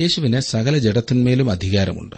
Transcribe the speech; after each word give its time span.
യേശുവിന് 0.00 0.40
സകല 0.40 0.78
ജഡത്തിന്മേലും 0.78 1.50
അധികാരമുണ്ട്. 1.50 2.16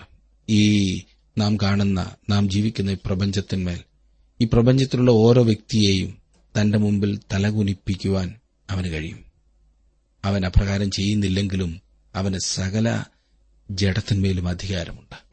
ഈ 0.49 0.97
നാം 1.39 1.57
കാണുന്ന 1.57 2.11
നാം 2.31 2.49
ജീവിക്കുന്ന 2.49 2.91
ഈ 2.91 2.97
പ്രപഞ്ചത്തിന്മേൽ 3.07 3.79
ഈ 4.41 4.49
പ്രപഞ്ചത്തിലുള്ള 4.53 5.11
ഓരോ 5.11 5.43
വ്യക്തിയെയും 5.43 6.19
തന്റെ 6.61 6.79
മുമ്പിൽ 6.79 7.21
തലകുനിപ്പിക്കുവാൻ 7.33 8.35
അവന് 8.71 8.89
കഴിയും. 8.89 9.25
അവൻ 10.25 10.47
അപ്രകാരം 10.47 10.91
ചെയ്യുന്നില്ലെങ്കിലും 10.91 11.81
അവന് 12.15 12.39
സകല 12.39 13.05
ജഡത്തിന്മേലും 13.71 14.49
അധികാരമുണ്ട്. 14.49 15.28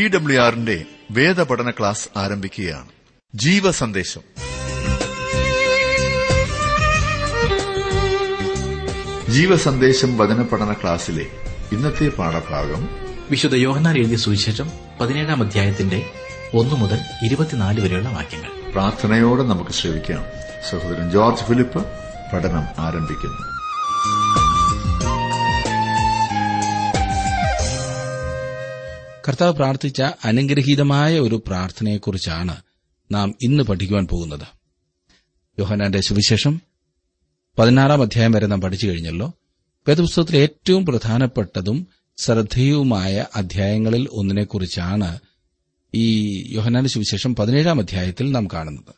ടി 0.00 0.08
ഡബ്ല്യു 0.08 0.40
ആറിന്റെ 0.40 0.84
വേദപഠന 1.10 1.70
ക്ലാസ് 1.70 2.08
ആരംഭിക്കുകയാണ്. 2.18 2.88
ജീവ 3.34 3.70
സന്ദേശം 3.70 4.20
ജീവ 9.30 9.56
സന്ദേശം 9.56 10.18
വചന 10.18 10.42
പഠന 10.42 10.72
ക്ലാസ്സിലെ 10.72 11.26
ഇന്നത്തെ 11.72 12.08
പാഠഭാഗം 12.08 12.88
വിശുദ്ധ 13.30 13.54
യോഹന്നാൻ 13.54 13.96
എഴുതിയ 13.96 14.16
സുവിശേഷം 14.16 14.70
പതിനേഴാം 15.00 15.42
അധ്യായത്തിന്റെ 15.42 16.10
ഒന്നു 16.54 16.74
മുതൽ 16.74 16.98
ഇരുപത്തിനാല് 17.24 17.80
വരെയുള്ള 17.80 18.08
വാക്യങ്ങൾ. 18.08 18.70
പ്രാർത്ഥനയോടെ 18.72 19.42
നമുക്ക് 19.42 19.70
ശ്രമിക്കാം 19.70 20.24
സഹോദരൻ 20.70 21.10
ജോർജ് 21.10 21.44
ഫിലിപ്പ് 21.44 21.86
പഠനം 22.32 22.64
ആരംഭിക്കുന്നു. 22.78 23.60
കർത്താവ് 29.28 29.54
പ്രാർത്ഥിച്ച 29.54 30.02
അനുഗ്രഹീതമായ 30.24 31.20
ഒരു 31.20 31.42
പ്രാർത്ഥനയെക്കുറിച്ചാണ് 31.46 32.56
നാം 33.12 33.34
ഇന്ന് 33.42 33.62
പഠിക്കുവാൻ 33.62 34.06
പോകുന്നത്. 34.06 34.46
യോഹനാന്റെ 35.58 36.00
സുവിശേഷം 36.00 36.60
പതിനാറാം 37.58 38.02
അധ്യായം 38.02 38.32
വരെ 38.32 38.46
നാം 38.46 38.60
പഠിച്ചു 38.60 38.86
കഴിഞ്ഞല്ലോ. 38.86 39.32
വേദപുസ്തകത്തിലെ 39.88 40.38
ഏറ്റവും 40.38 40.86
പ്രധാനപ്പെട്ടതും 40.86 41.86
ശ്രദ്ധേയവുമായ 42.16 43.26
അധ്യായങ്ങളിൽ 43.36 44.08
ഒന്നിനെക്കുറിച്ചാണ് 44.12 45.18
ഈ 45.94 46.08
യോഹനാന്റെ 46.54 46.90
സുവിശേഷം 46.90 47.34
പതിനേഴാം 47.34 47.80
അധ്യായത്തിൽ 47.80 48.30
നാം 48.30 48.46
കാണുന്നത്. 48.46 48.94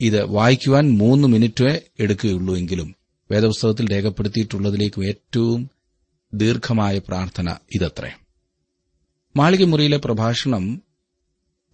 ഇത് 0.00 0.24
വായിക്കുവാൻ 0.24 0.98
മൂന്ന് 0.98 1.28
മിനിറ്റ് 1.28 1.82
എടുക്കുകയുള്ളൂ 2.00 2.56
എങ്കിലും 2.56 2.94
വേദപുസ്തകത്തിൽ 3.30 3.92
രേഖപ്പെടുത്തിയിട്ടുള്ളതിലേക്കും 3.92 5.06
ഏറ്റവും 5.06 5.70
ദീർഘമായ 6.34 6.98
പ്രാർത്ഥന 6.98 7.54
ഇതത്രേ. 7.74 8.10
മാളികമുറിയിലെ 9.36 9.96
പ്രഭാഷണം 9.96 10.82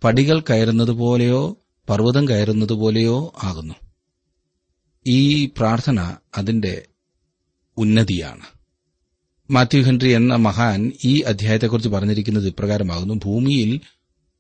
പടികൾ 0.04 0.40
കയറുന്നതുപോലെയോ 0.40 1.56
പർവതം 1.88 2.28
കയറുന്നതുപോലെയോ 2.28 3.34
ആകുന്നു. 3.42 3.74
ഈ 5.06 5.46
പ്രാർത്ഥന 5.46 6.16
അതിന്റെ 6.36 6.86
ഉന്നതിയാണ്. 7.76 8.44
മാത്യു 9.50 9.82
ഹെൻറി 9.82 10.08
എന്ന 10.08 10.34
മഹാൻ 10.34 10.92
ഈ 11.04 11.20
അധ്യായത്തെക്കുറിച്ച് 11.20 11.88
പറഞ്ഞിരിക്കുന്നത് 11.88 12.46
ഇപ്രകാരമാകുന്നു. 12.46 13.14
ഭൂമിയിൽ 13.14 13.80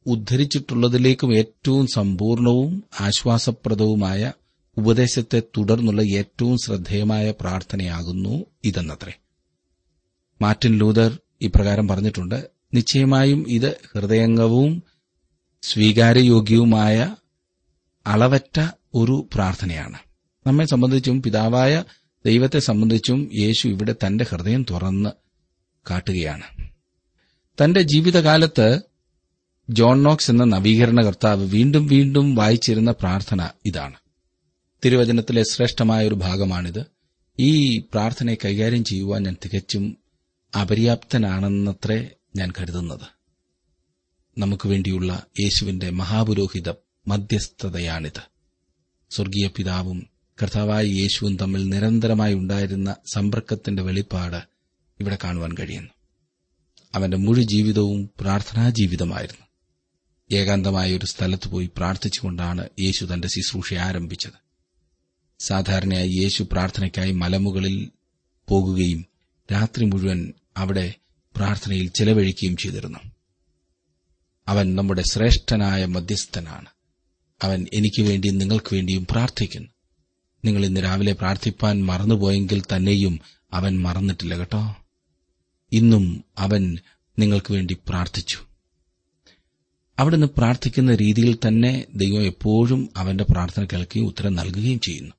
ഉദ്ധരിച്ചിട്ടുള്ളതിലേക്കും 0.06 1.38
ഏറ്റവും 1.38 1.86
സമ്പൂർണവും 1.86 2.84
ആശ്വാസപ്രദവുമായ 3.00 4.32
ഉപദേശത്തെ 4.78 5.42
തുടർന്നുള്ള 5.56 6.02
ഏറ്റവും 6.02 6.56
ശ്രദ്ധേയമായ 6.64 7.30
പ്രാർത്ഥനയാകുന്നു 7.30 8.44
ഇതെന്നത്രേ. 8.64 9.12
മാർട്ടിൻ 10.42 10.78
ലൂതർ 10.78 11.18
ഇപ്രകാരം 11.42 11.88
പറഞ്ഞിട്ടുണ്ട് 11.88 12.57
നിശ്ചയമായും 12.74 13.46
ഇത് 13.48 13.76
ഹൃദയംഗവും 13.94 14.82
സ്വീകാര്യയോഗ്യവുമായ 15.62 17.16
അളവറ്റ 18.06 18.68
ഒരു 18.94 19.28
പ്രാർത്ഥനയാണ്. 19.34 19.98
നമ്മെ 20.46 20.66
സംബന്ധിച്ചും 20.66 21.22
പിതാവായ 21.22 21.84
ദൈവത്തെ 22.26 22.58
സംബന്ധിച്ചും 22.58 23.30
യേശു 23.34 23.68
ഇവിടെ 23.68 23.94
തന്റെ 24.06 24.26
ഹൃദയം 24.30 24.66
തുറന്ന് 24.70 25.10
കാട്ടുകയാണ്. 25.90 26.68
തന്റെ 27.64 27.82
ജീവിതകാലത്ത് 27.82 28.80
ജോൺ 29.70 30.02
നോക്സ് 30.02 30.30
എന്ന 30.30 30.44
നവീകരണ 30.44 31.00
കർത്താവ് 31.00 31.44
വീണ്ടും 31.44 31.86
വീണ്ടും 31.86 32.34
വായിച്ചിരുന്ന 32.34 32.90
പ്രാർത്ഥന 32.90 33.48
ഇതാണ്. 33.66 33.94
തിരുവചനത്തിലെ 34.84 35.42
ശ്രേഷ്ഠമായ 35.42 36.08
ഒരു 36.08 36.14
ഭാഗമാണിത്. 36.14 36.86
ഈ 37.40 37.78
പ്രാർത്ഥനയെ 37.78 38.36
കൈകാര്യം 38.44 38.84
ചെയ്യുവാൻ 38.84 39.22
ഞാൻ 39.22 39.36
തികച്ചും 39.44 39.98
അപര്യാപ്തനാണെന്നത്രേ 40.60 42.10
ഞാൻ 42.38 42.52
കരുതുന്നത്. 42.60 43.18
നമുക്ക് 44.38 44.68
വേണ്ടിയുള്ള 44.68 45.22
യേശുവിന്റെ 45.40 45.90
മഹാപുരോഹിത 45.90 46.72
മധ്യസ്ഥതയാണിത്. 47.08 48.22
സ്വർഗീയ 49.10 49.48
പിതാവും 49.48 50.06
കർത്താവായ 50.42 50.84
യേശുവും 50.84 51.36
തമ്മിൽ 51.36 51.68
നിരന്തരമായി 51.68 52.34
ഉണ്ടായിരുന്ന 52.34 52.96
സമ്പർക്കത്തിന്റെ 53.14 53.82
വെളിപ്പാട് 53.82 54.36
ഇവിടെ 55.00 55.18
കാണുവാൻ 55.24 55.56
കഴിയുന്നു. 55.60 55.90
അവന്റെ 56.94 57.16
മുഴു 57.16 57.42
ജീവിതവും 57.42 58.10
പ്രാർത്ഥനാ 58.20 58.70
ജീവിതമായിരുന്നു. 58.70 59.46
ഏകാന്തമായ 60.36 60.96
ഒരു 60.96 61.06
സ്ഥലത്ത് 61.06 61.48
പോയി 61.48 61.70
പ്രാർത്ഥിച്ചുകൊണ്ടാണ് 61.76 62.68
യേശു 62.80 63.04
തന്റെ 63.04 63.28
ശുശ്രൂഷ 63.28 63.74
ആരംഭിച്ചത്. 63.74 64.48
സാധാരണയായി 65.38 66.08
യേശു 66.08 66.42
പ്രാർത്ഥനയ്ക്കായി 66.52 67.12
മലമുകളിൽ 67.12 67.90
പോകുകയും 68.48 69.06
രാത്രി 69.52 69.84
മുഴുവൻ 69.84 70.32
അവിടെ 70.56 70.94
പ്രാർത്ഥനയിൽ 71.36 71.88
ചെലവഴിക്കുകയും 71.88 72.56
ചെയ്തിരുന്നു. 72.56 72.98
അവൻ 74.48 74.74
നമ്മുടെ 74.74 75.02
ശ്രേഷ്ഠനായ 75.02 75.84
മധ്യസ്ഥനാണ്. 75.84 76.66
അവൻ 77.42 77.66
എനിക്ക് 77.74 78.02
വേണ്ടിയും 78.02 78.38
നിങ്ങൾക്ക് 78.38 78.74
വേണ്ടിയും 78.74 79.06
പ്രാർത്ഥിക്കുന്നു. 79.10 79.68
നിങ്ങൾ 80.44 80.64
ഇന്ന് 80.64 80.80
രാവിലെ 80.84 81.12
പ്രാർത്ഥിപ്പാൻ 81.12 81.84
മറന്നുപോയെങ്കിൽ 81.84 82.62
തന്നെയും 82.76 83.20
അവൻ 83.52 83.80
മറന്നിട്ടില്ല 83.80 84.38
കേട്ടോ. 84.38 84.76
ഇന്നും 85.72 86.24
അവൻ 86.38 86.78
നിങ്ങൾക്ക് 87.18 87.52
വേണ്ടി 87.52 87.76
പ്രാർത്ഥിച്ചു. 87.88 88.38
അവിടുന്ന് 89.98 90.26
പ്രാർത്ഥിക്കുന്ന 90.26 90.94
രീതിയിൽ 90.94 91.34
തന്നെ 91.34 91.84
ദൈവം 91.94 92.22
എപ്പോഴും 92.22 92.90
അവന്റെ 92.96 93.24
പ്രാർത്ഥന 93.24 93.64
കേൾക്കുകയും 93.64 94.06
ഉത്തരം 94.06 94.34
നൽകുകയും 94.34 94.80
ചെയ്യുന്നു. 94.80 95.17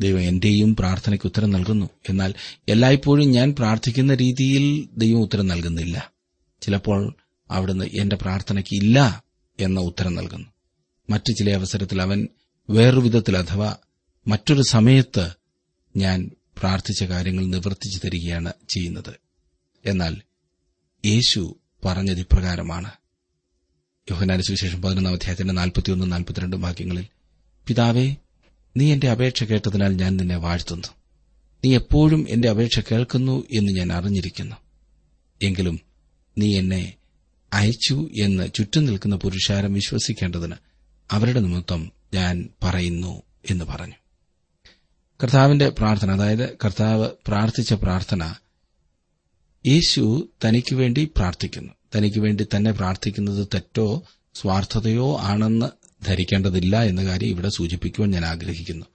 ദൈവം 0.00 0.22
എന്റെയും 0.22 0.76
പ്രാർത്ഥനയ്ക്ക് 0.76 1.26
ഉത്തരം 1.26 1.50
നൽകുന്നു. 1.50 1.90
എന്നാൽ 2.08 2.34
എല്ലായ്പ്പോഴും 2.68 3.30
ഞാൻ 3.30 3.54
പ്രാർത്ഥിക്കുന്ന 3.58 4.14
രീതിയിൽ 4.14 4.88
ദൈവം 4.96 5.20
ഉത്തരം 5.20 5.46
നൽകുന്നില്ല. 5.46 6.12
ചിലപ്പോൾ 6.62 7.16
അവിടുന്ന് 7.50 7.84
എന്റെ 7.84 8.16
പ്രാർത്ഥനയ്ക്ക് 8.16 8.76
ഇല്ല 8.76 9.24
എന്ന 9.60 9.80
ഉത്തരം 9.80 10.14
നൽകുന്നു. 10.14 10.46
മറ്റു 11.10 11.32
ചില 11.32 11.54
അവസരത്തിൽ 11.54 12.02
അവൻ 12.02 12.28
വേറൊരു 12.70 13.00
വിധത്തിൽ 13.00 13.36
അഥവാ 13.36 13.76
മറ്റൊരു 14.26 14.62
സമയത്ത് 14.62 15.30
ഞാൻ 15.96 16.30
പ്രാർത്ഥിച്ച 16.58 17.04
കാര്യങ്ങൾ 17.04 17.46
നിവർത്തിച്ചു 17.46 17.98
തരികയാണ് 17.98 18.52
ചെയ്യുന്നത്. 18.68 19.14
എന്നാൽ 19.84 20.22
യേശു 21.06 21.56
പറഞ്ഞത് 21.84 22.20
ഇപ്രകാരമാണ്. 22.20 22.90
യോഹനാനുസുവിശേഷം 24.10 24.82
പതിനൊന്നാം 24.82 25.14
അധ്യായത്തിന്റെ 25.14 25.54
നാൽപ്പത്തിയൊന്ന് 25.54 26.12
നാൽപ്പത്തിരണ്ട് 26.12 26.56
വാക്യങ്ങളിൽ 26.56 27.06
പിതാവേ 27.66 28.14
നീ 28.76 28.92
എന്റെ 28.92 29.10
അപേക്ഷ 29.10 29.44
കേട്ടതിനാൽ 29.44 29.92
ഞാൻ 29.96 30.16
നിന്നെ 30.16 30.36
വാഴ്ത്തുന്നു. 30.36 30.88
നീ 31.64 31.74
എപ്പോഴും 31.74 32.26
എന്റെ 32.28 32.50
അപേക്ഷ 32.50 32.80
കേൾക്കുന്നു 32.80 33.44
എന്ന് 33.52 33.72
ഞാൻ 33.72 33.92
അറിഞ്ഞിരിക്കുന്നു. 33.92 34.56
എങ്കിലും 35.42 35.80
നീ 36.38 36.58
എന്നെ 36.58 36.94
അയച്ചു 37.52 38.08
എന്ന് 38.20 38.48
ചുറ്റും 38.54 38.84
നിൽക്കുന്ന 38.84 39.16
പുരുഷാരം 39.16 39.72
വിശ്വസിക്കേണ്ടതിന് 39.72 40.54
അവരുടെ 41.10 41.40
നിമിത്തം 41.40 41.92
ഞാൻ 42.14 42.48
പറയുന്നു 42.62 43.22
എന്ന് 43.50 43.64
പറഞ്ഞു. 43.64 43.94
കർത്താവിന്റെ 45.22 45.68
പ്രാർത്ഥന 45.68 46.10
അതായത് 46.10 46.56
കർത്താവ് 46.64 47.10
പ്രാർത്ഥിച്ച 47.26 47.72
പ്രാർത്ഥന 47.72 48.34
യേശു 49.66 50.28
തനിക്ക് 50.44 50.74
വേണ്ടി 50.74 51.04
പ്രാർത്ഥിക്കുന്നു. 51.04 51.72
തനിക്ക് 51.96 52.18
വേണ്ടി 52.18 52.46
തന്നെ 52.56 52.72
പ്രാർത്ഥിക്കുന്നത് 52.72 53.48
തെറ്റോ 53.54 54.02
സ്വാർത്ഥതയോ 54.34 55.18
ആണെന്ന് 55.18 55.66
ധരിക്കേണ്ടതില്ല 56.04 56.82
എന്ന 56.82 57.04
കാര്യം 57.04 57.28
ഇവിടെ 57.28 57.48
സൂചിപ്പിക്കുവാൻ 57.48 58.10
ഞാൻ 58.10 58.24
ആഗ്രഹിക്കുന്നു. 58.24 58.86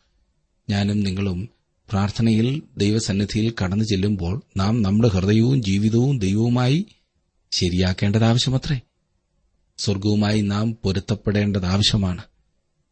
ഞാനും 0.70 1.00
നിങ്ങളും 1.00 1.50
പ്രാർത്ഥനയിൽ 1.90 2.62
ദൈവസന്നിധിയിൽ 2.78 3.54
കടന്നു 3.64 3.86
ചെല്ലുമ്പോൾ 3.86 4.42
നാം 4.58 4.82
നമ്മുടെ 4.82 5.10
ഹൃദയവും 5.10 5.64
ജീവിതവും 5.64 6.20
ദൈവവുമായി 6.20 6.86
ശരിയാക്കേണ്ടത് 7.52 8.24
ആവശ്യമത്രേ 8.24 8.82
സ്വർഗവുമായി 9.78 10.42
നാം 10.42 10.78
പൊരുത്തപ്പെടേണ്ടത് 10.84 11.66
ആവശ്യമാണ് 11.66 12.22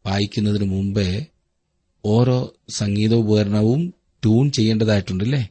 വായിക്കുന്നതിന് 0.06 0.64
മുമ്പേ 0.64 1.26
ഓരോ 2.04 2.54
സംഗീതോപകരണവും 2.68 3.94
ട്യൂൺ 4.22 4.50
ചെയ്യേണ്ടതായിട്ടുണ്ടല്ലേ? 4.50 5.48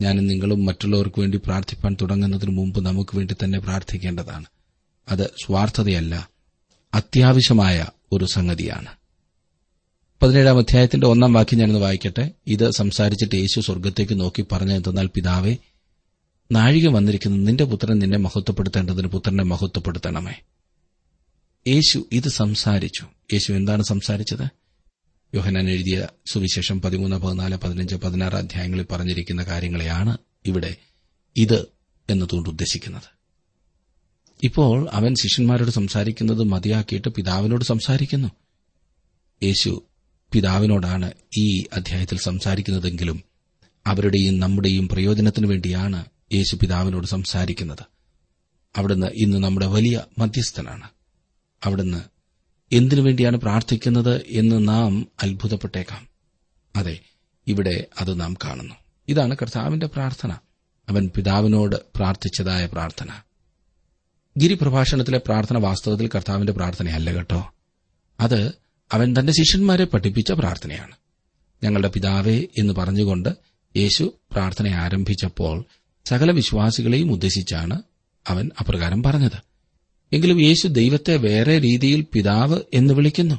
ഞാനും 0.00 0.26
നിങ്ങളും 0.26 0.64
മറ്റുള്ളവർക്ക് 0.64 1.20
വേണ്ടി 1.20 1.38
പ്രാർത്ഥിപ്പാൻ 1.38 1.96
തുടങ്ങുന്നതിന് 2.00 2.50
മുമ്പ് 2.50 2.86
നമുക്ക് 2.86 3.16
വേണ്ടി 3.16 3.34
തന്നെ 3.34 3.58
പ്രാർത്ഥിക്കേണ്ടതാണ്. 3.58 4.44
അത് 5.08 5.30
സ്വാർത്ഥതയല്ല. 5.44 6.28
അത്യാവശ്യമായ 6.94 7.86
ഒരു 8.12 8.24
സംഗതിയാണ്. 8.24 8.86
പതിനേഴാം 10.22 10.58
അധ്യായത്തിന്റെ 10.58 11.06
ഒന്നാം 11.06 11.32
വാക്യം 11.32 11.58
ഞാനൊന്ന് 11.58 11.80
വായിക്കട്ടെ. 11.80 12.30
ഇത് 12.46 12.70
സംസാരിച്ചിട്ട് 12.70 13.34
യേശു 13.34 13.60
സ്വർഗത്തേക്ക് 13.60 14.20
നോക്കി 14.20 14.44
പറഞ്ഞു 14.52 14.74
എന്തെന്നാൽ 14.74 15.06
പിതാവേ 15.06 15.56
നാഴിക 16.52 16.88
വന്നിരിക്കുന്ന. 16.88 17.36
നിന്റെ 17.36 17.64
പുത്രൻ 17.64 17.98
നിന്നെ 17.98 18.18
മഹത്വപ്പെടുത്തേണ്ടതിന് 18.18 19.06
പുത്രനെ 19.06 19.44
മഹത്വപ്പെടുത്തണമേ. 19.44 20.34
യേശു 21.68 22.08
ഇത് 22.12 22.28
സംസാരിച്ചു. 22.28 23.06
യേശു 23.32 23.52
എന്താണ് 23.52 23.82
സംസാരിച്ചത്? 23.82 24.48
യോഹനാൻ 25.34 25.70
എഴുതിയ 25.70 26.08
സുവിശേഷം 26.26 26.82
പതിമൂന്ന് 26.82 27.16
പതിനാല് 27.16 27.56
പതിനഞ്ച് 27.56 27.94
പതിനാറ് 27.94 28.34
അധ്യായങ്ങളിൽ 28.34 28.86
പറഞ്ഞിരിക്കുന്ന 28.90 29.42
കാര്യങ്ങളെയാണ് 29.42 30.18
ഇവിടെ 30.46 30.76
ഇത് 31.36 31.66
എന്നതുകൊണ്ട് 32.10 32.48
ഉദ്ദേശിക്കുന്നത്. 32.48 33.13
ഇപ്പോൾ 34.42 34.88
അവൻ 34.92 35.14
ശിഷ്യന്മാരോട് 35.14 35.70
സംസാരിക്കുന്നത് 35.70 36.42
മതിയാക്കിയിട്ട് 36.42 37.08
പിതാവിനോട് 37.08 37.64
സംസാരിക്കുന്നു. 37.64 38.28
യേശു 39.42 39.84
പിതാവിനോടാണ് 40.32 41.12
ഈ 41.38 41.64
അധ്യായത്തിൽ 41.72 42.18
സംസാരിക്കുന്നതെങ്കിലും 42.18 43.22
അവരുടെയും 43.86 44.40
നമ്മുടെയും 44.40 44.88
പ്രയോജനത്തിനു 44.88 45.46
വേണ്ടിയാണ് 45.46 46.04
യേശു 46.32 46.56
പിതാവിനോട് 46.56 47.06
സംസാരിക്കുന്നത്. 47.06 47.84
അവിടുന്ന് 48.76 49.06
ഇന്ന് 49.06 49.36
നമ്മുടെ 49.36 49.66
വലിയ 49.66 50.02
മധ്യസ്ഥനാണ്. 50.18 50.88
അവിടുന്ന് 51.64 52.02
എന്തിനു 52.72 53.00
വേണ്ടിയാണ് 53.00 53.36
പ്രാർത്ഥിക്കുന്നത് 53.36 54.22
എന്ന് 54.28 54.68
നാം 54.68 55.08
അത്ഭുതപ്പെട്ടേക്കാം. 55.22 56.08
അതെ 56.76 56.98
ഇവിടെ 57.46 57.86
അത് 58.00 58.20
നാം 58.20 58.34
കാണുന്നു. 58.44 58.74
ഇതാണ് 59.08 59.36
കർത്താവിന്റെ 59.42 59.86
പ്രാർത്ഥന. 59.86 60.32
അവൻ 60.88 61.10
പിതാവിനോട് 61.16 61.76
പ്രാർത്ഥിച്ചതായ 61.76 62.66
പ്രാർത്ഥന. 62.66 63.08
ഗിരിപ്രഭാഷണത്തിലെ 64.38 65.18
പ്രാർത്ഥന 65.18 65.58
വാസ്തവത്തിൽ 65.58 66.10
കർത്താവിന്റെ 66.14 66.52
പ്രാർത്ഥനയല്ല 66.52 67.12
കേട്ടോ. 67.12 67.52
അത് 68.20 68.52
അവൻ 68.92 69.14
തന്റെ 69.18 69.32
ശിഷ്യന്മാരെ 69.32 69.84
പഠിപ്പിച്ച 69.84 70.32
പ്രാർത്ഥനയാണ്. 70.32 70.92
ഞങ്ങളുടെ 71.64 71.88
പിതാവേ 71.88 72.42
എന്ന് 72.58 72.74
പറഞ്ഞുകൊണ്ട് 72.74 73.28
യേശു 73.76 74.14
പ്രാർത്ഥന 74.32 74.68
ആരംഭിച്ചപ്പോൾ 74.68 75.64
സകല 76.04 76.30
വിശ്വാസികളെയും 76.30 77.12
ഉദ്ദേശിച്ചാണ് 77.12 77.82
അവൻ 78.28 78.50
അപ്രകാരം 78.60 79.02
പറഞ്ഞത്. 79.02 79.42
എങ്കിലും 80.12 80.40
യേശു 80.40 80.68
ദൈവത്തെ 80.68 81.16
വേറെ 81.16 81.60
രീതിയിൽ 81.60 82.06
പിതാവ് 82.12 82.60
എന്ന് 82.74 82.94
വിളിക്കുന്നു. 82.94 83.34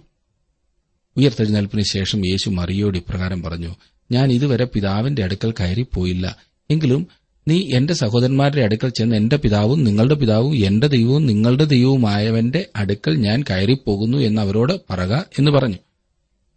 ഉയർത്തെഴുന്നേൽപ്പിന് 1.18 1.84
ശേഷം 1.84 2.28
യേശു 2.28 2.50
മറിയോട് 2.50 2.98
ഇപ്രകാരം 2.98 3.44
പറഞ്ഞു 3.44 3.76
ഞാൻ 4.12 4.32
ഇതുവരെ 4.32 4.66
പിതാവിന്റെ 4.66 5.24
അടുക്കൽ 5.24 5.52
കയറിപ്പോയില്ല. 5.52 6.38
എങ്കിലും 6.72 7.08
നീ 7.48 7.70
എന്റെ 7.74 7.94
സഹോദരന്മാരുടെ 7.94 8.62
അടുക്കൽ 8.62 8.90
ചെന്ന് 8.90 9.16
എന്റെ 9.16 9.36
പിതാവും 9.38 9.84
നിങ്ങളുടെ 9.84 10.14
പിതാവും 10.14 10.66
എന്റെ 10.66 10.88
ദൈവവും 10.88 11.26
നിങ്ങളുടെ 11.26 11.64
ദൈവവുമായവന്റെ 11.64 12.66
അടുക്കൽ 12.76 13.16
ഞാൻ 13.16 13.44
കയറിപ്പോകുന്നു 13.50 14.18
എന്ന് 14.18 14.42
അവരോട് 14.42 14.82
പറക 14.90 15.14
എന്ന് 15.16 15.52
പറഞ്ഞു. 15.52 15.76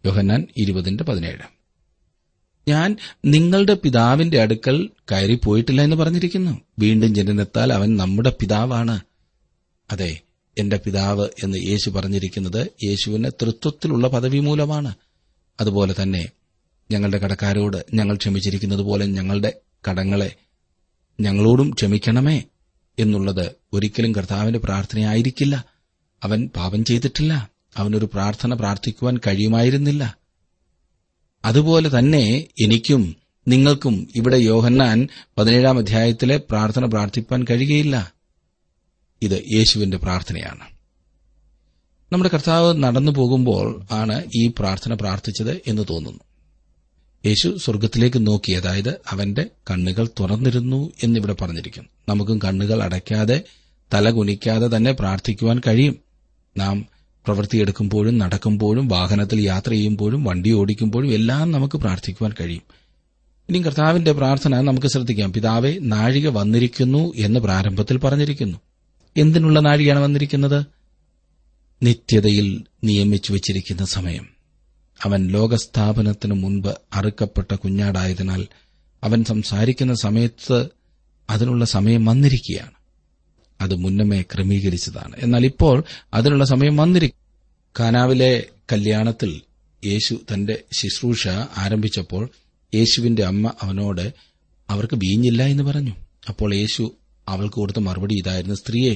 യോഹന്നാൻ 0.05 0.47
ഇരുപതിന്റെ 0.57 1.03
പതിനേഴ്. 1.03 1.59
ഞാൻ 2.67 2.97
നിങ്ങളുടെ 3.25 3.73
പിതാവിന്റെ 3.73 4.41
അടുക്കൽ 4.41 4.89
കയറിപ്പോയിട്ടില്ല 5.11 5.81
എന്ന് 5.81 5.95
പറഞ്ഞിരിക്കുന്നു. 5.95 6.61
വീണ്ടും 6.79 7.15
ജനനത്താൽ 7.15 7.73
അവൻ 7.73 7.97
നമ്മുടെ 7.97 8.33
പിതാവാണ്. 8.39 9.01
അതെ 9.91 10.19
എന്റെ 10.57 10.79
പിതാവ് 10.85 11.27
എന്ന് 11.43 11.57
യേശു 11.57 11.89
പറഞ്ഞിരിക്കുന്നത് 11.89 12.67
യേശുവിന് 12.83 13.31
തൃത്വത്തിലുള്ള 13.41 14.07
പദവി 14.07 14.39
മൂലമാണ് 14.39 14.93
അതുപോലെ 15.59 15.95
തന്നെ 16.01 16.29
ഞങ്ങളുടെ 16.91 17.17
കടക്കാരോട് 17.17 17.85
ഞങ്ങൾ 17.93 18.15
ക്ഷമിച്ചിരിക്കുന്നത് 18.15 18.79
പോലെ 18.79 19.05
ഞങ്ങളുടെ 19.05 19.53
കടങ്ങളെ 19.89 20.35
ഞങ്ങളോടും 21.19 21.69
ക്ഷമിക്കണമേ 21.69 22.43
എന്നുള്ളത് 22.99 23.55
ഒരിക്കലും 23.73 24.15
കർത്താവിന്റെ 24.15 24.59
പ്രാർത്ഥനയായിരിക്കില്ല. 24.59 25.65
അവൻ 26.23 26.49
പാപം 26.55 26.85
ചെയ്തിട്ടില്ല. 26.85 27.49
അവനൊരു 27.77 28.05
പ്രാർത്ഥന 28.05 28.53
പ്രാർത്ഥിക്കുവാൻ 28.53 29.17
കഴിയുമായിരുന്നില്ല. 29.17 30.17
അതുപോലെ 31.45 31.99
തന്നെ 31.99 32.45
എനിക്കും 32.61 33.15
നിങ്ങൾക്കും 33.47 34.07
ഇവിടെ 34.15 34.37
യോഹന്നാൻ 34.37 35.07
പതിനേഴാം 35.37 35.77
അധ്യായത്തിലെ 35.77 36.37
പ്രാർത്ഥന 36.37 36.85
പ്രാർത്ഥിപ്പാൻ 36.85 37.45
കഴിയുകയില്ല. 37.49 38.13
ഇത് 39.21 39.43
യേശുവിന്റെ 39.53 39.97
പ്രാർത്ഥനയാണ്. 39.97 40.79
നമ്മുടെ 42.13 42.29
കർത്താവ് 42.33 42.83
നടന്നു 42.83 43.11
പോകുമ്പോൾ 43.11 43.85
ആണ് 43.91 44.23
ഈ 44.35 44.47
പ്രാർത്ഥന 44.47 44.93
പ്രാർത്ഥിച്ചത് 44.93 45.61
എന്ന് 45.67 45.81
തോന്നുന്നു. 45.89 46.19
യേശു 47.25 47.57
സ്വർഗത്തിലേക്ക് 47.57 48.27
നോക്കി 48.27 48.51
അതായത് 48.51 48.89
അവന്റെ 48.89 49.45
കണ്ണുകൾ 49.71 50.09
തുറന്നിരുന്നു 50.19 50.91
എന്നിവിടെ 51.03 51.33
പറഞ്ഞിരിക്കുന്നു 51.33 51.89
നമുക്കും 52.09 52.39
കണ്ണുകൾ 52.39 52.83
അടയ്ക്കാതെ 52.83 53.41
തല 53.93 54.09
കുനിക്കാതെ 54.09 54.77
തന്നെ 54.77 54.91
പ്രാർത്ഥിക്കുവാൻ 54.91 55.61
കഴിയും. 55.67 55.95
നാം 56.57 56.85
പ്രവൃത്തിയെടുക്കുമ്പോഴും 57.25 58.17
നടക്കുമ്പോഴും 58.17 58.87
വാഹനത്തിൽ 58.87 59.41
യാത്ര 59.41 59.71
ചെയ്യുമ്പോഴും 59.71 60.23
വണ്ടി 60.23 60.51
ഓടിക്കുമ്പോഴും 60.51 61.13
എല്ലാം 61.13 61.51
നമുക്ക് 61.51 61.77
പ്രാർത്ഥിക്കുവാൻ 61.77 62.33
കഴിയും. 62.41 62.61
ഇനി 63.49 63.57
കർത്താവിന്റെ 63.57 64.11
പ്രാർത്ഥന 64.11 64.61
നമുക്ക് 64.61 64.87
ശ്രദ്ധിക്കാം. 64.87 65.33
പിതാവെ 65.33 65.77
നാഴിക 65.81 66.27
വന്നിരിക്കുന്നു 66.27 67.13
എന്ന് 67.15 67.39
പ്രാരംഭത്തിൽ 67.39 67.97
പറഞ്ഞിരിക്കുന്നു. 67.97 68.57
എന്തിനുള്ള 69.17 69.59
നാഴികയാണ് 69.59 69.99
വന്നിരിക്കുന്നത്? 69.99 70.65
നിത്യതയിൽ 71.83 72.63
നിയമിച്ചു 72.83 73.33
വച്ചിരിക്കുന്ന 73.33 73.85
സമയം. 73.85 74.38
അവൻ 75.05 75.27
ലോകസ്ഥാപനത്തിനു 75.27 76.33
മുൻപ് 76.33 76.69
അറുക്കപ്പെട്ട 76.93 77.55
കുഞ്ഞാടായതിനാൽ 77.55 78.47
അവൻ 79.03 79.23
സംസാരിക്കുന്ന 79.23 79.93
സമയത്ത് 79.93 80.69
അതിനുള്ള 81.29 81.65
സമയം 81.65 82.05
വന്നിരിക്കുകയാണ്. 82.05 82.71
അത് 83.61 83.75
മുന്നമേ 83.75 84.21
ക്രമീകരിച്ചതാണ്. 84.21 85.15
എന്നാൽ 85.19 85.45
ഇപ്പോൾ 85.45 85.83
അതിനുള്ള 86.13 86.45
സമയം 86.45 86.77
വന്നിരിക്കും 86.77 87.19
കാനാവിലെ 87.79 88.45
കല്യാണത്തിൽ 88.71 89.41
യേശു 89.85 90.15
തന്റെ 90.33 90.63
ശുശ്രൂഷ 90.73 91.27
ആരംഭിച്ചപ്പോൾ 91.57 92.29
യേശുവിന്റെ 92.75 93.23
അമ്മ 93.23 93.53
അവനോട് 93.61 94.13
അവർക്ക് 94.69 94.95
വീഞ്ഞില്ല 94.95 95.43
എന്ന് 95.43 95.63
പറഞ്ഞു. 95.63 95.93
അപ്പോൾ 96.29 96.55
യേശു 96.55 96.95
അവൾക്ക് 97.27 97.55
കൊടുത്ത 97.55 97.77
മറുപടി 97.77 98.13
ഇതായിരുന്നു 98.13 98.55
സ്ത്രീയെ 98.55 98.95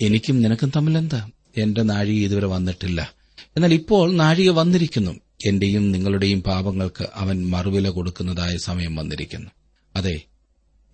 എനിക്കും 0.00 0.42
നിനക്കും 0.42 0.72
തമ്മിലെന്താ? 0.76 1.30
എന്റെ 1.56 1.82
നാഴിക 1.82 2.24
ഇതുവരെ 2.24 2.46
വന്നിട്ടില്ല. 2.46 3.21
എന്നാൽ 3.56 3.74
ഇപ്പോൾ 3.74 4.12
നാഴിക 4.12 4.50
വന്നിരിക്കുന്നു. 4.50 5.20
എന്റെയും 5.46 5.92
നിങ്ങളുടെയും 5.92 6.42
പാപങ്ങൾക്ക് 6.42 7.06
അവൻ 7.14 7.50
മറുവില 7.50 7.88
കൊടുക്കുന്നതായ 7.88 8.56
സമയം 8.56 8.96
വന്നിരിക്കുന്നു. 8.96 9.50
അതെ 9.96 10.20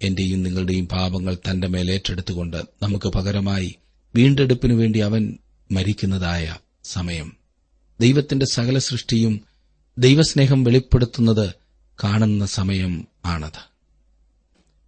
എന്റെയും 0.02 0.42
നിങ്ങളുടെയും 0.42 0.88
പാപങ്ങൾ 0.88 1.34
തന്റെ 1.34 1.68
മേൽ 1.68 1.90
ഏറ്റെടുത്തുകൊണ്ട് 1.90 2.62
നമുക്ക് 2.82 3.08
പകരമായി 3.08 3.74
വീണ്ടെടുപ്പിനു 4.14 4.74
വേണ്ടി 4.74 4.98
അവൻ 4.98 5.38
മരിക്കുന്നതായ 5.72 6.56
സമയം. 6.84 7.36
ദൈവത്തിന്റെ 8.00 8.46
സകല 8.46 8.78
സൃഷ്ടിയും 8.78 9.40
ദൈവസ്നേഹം 9.98 10.64
വെളിപ്പെടുത്തുന്നത് 10.64 11.52
കാണുന്ന 12.04 12.46
സമയം 12.46 13.08
ആണത്. 13.24 13.68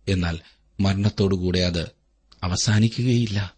എന്നാൽ 0.09 0.39
മരണത്തോടുകൂടെ 0.81 1.59
അത് 1.59 1.91
അവസാനിക്കുകയില്ല. 2.43 3.55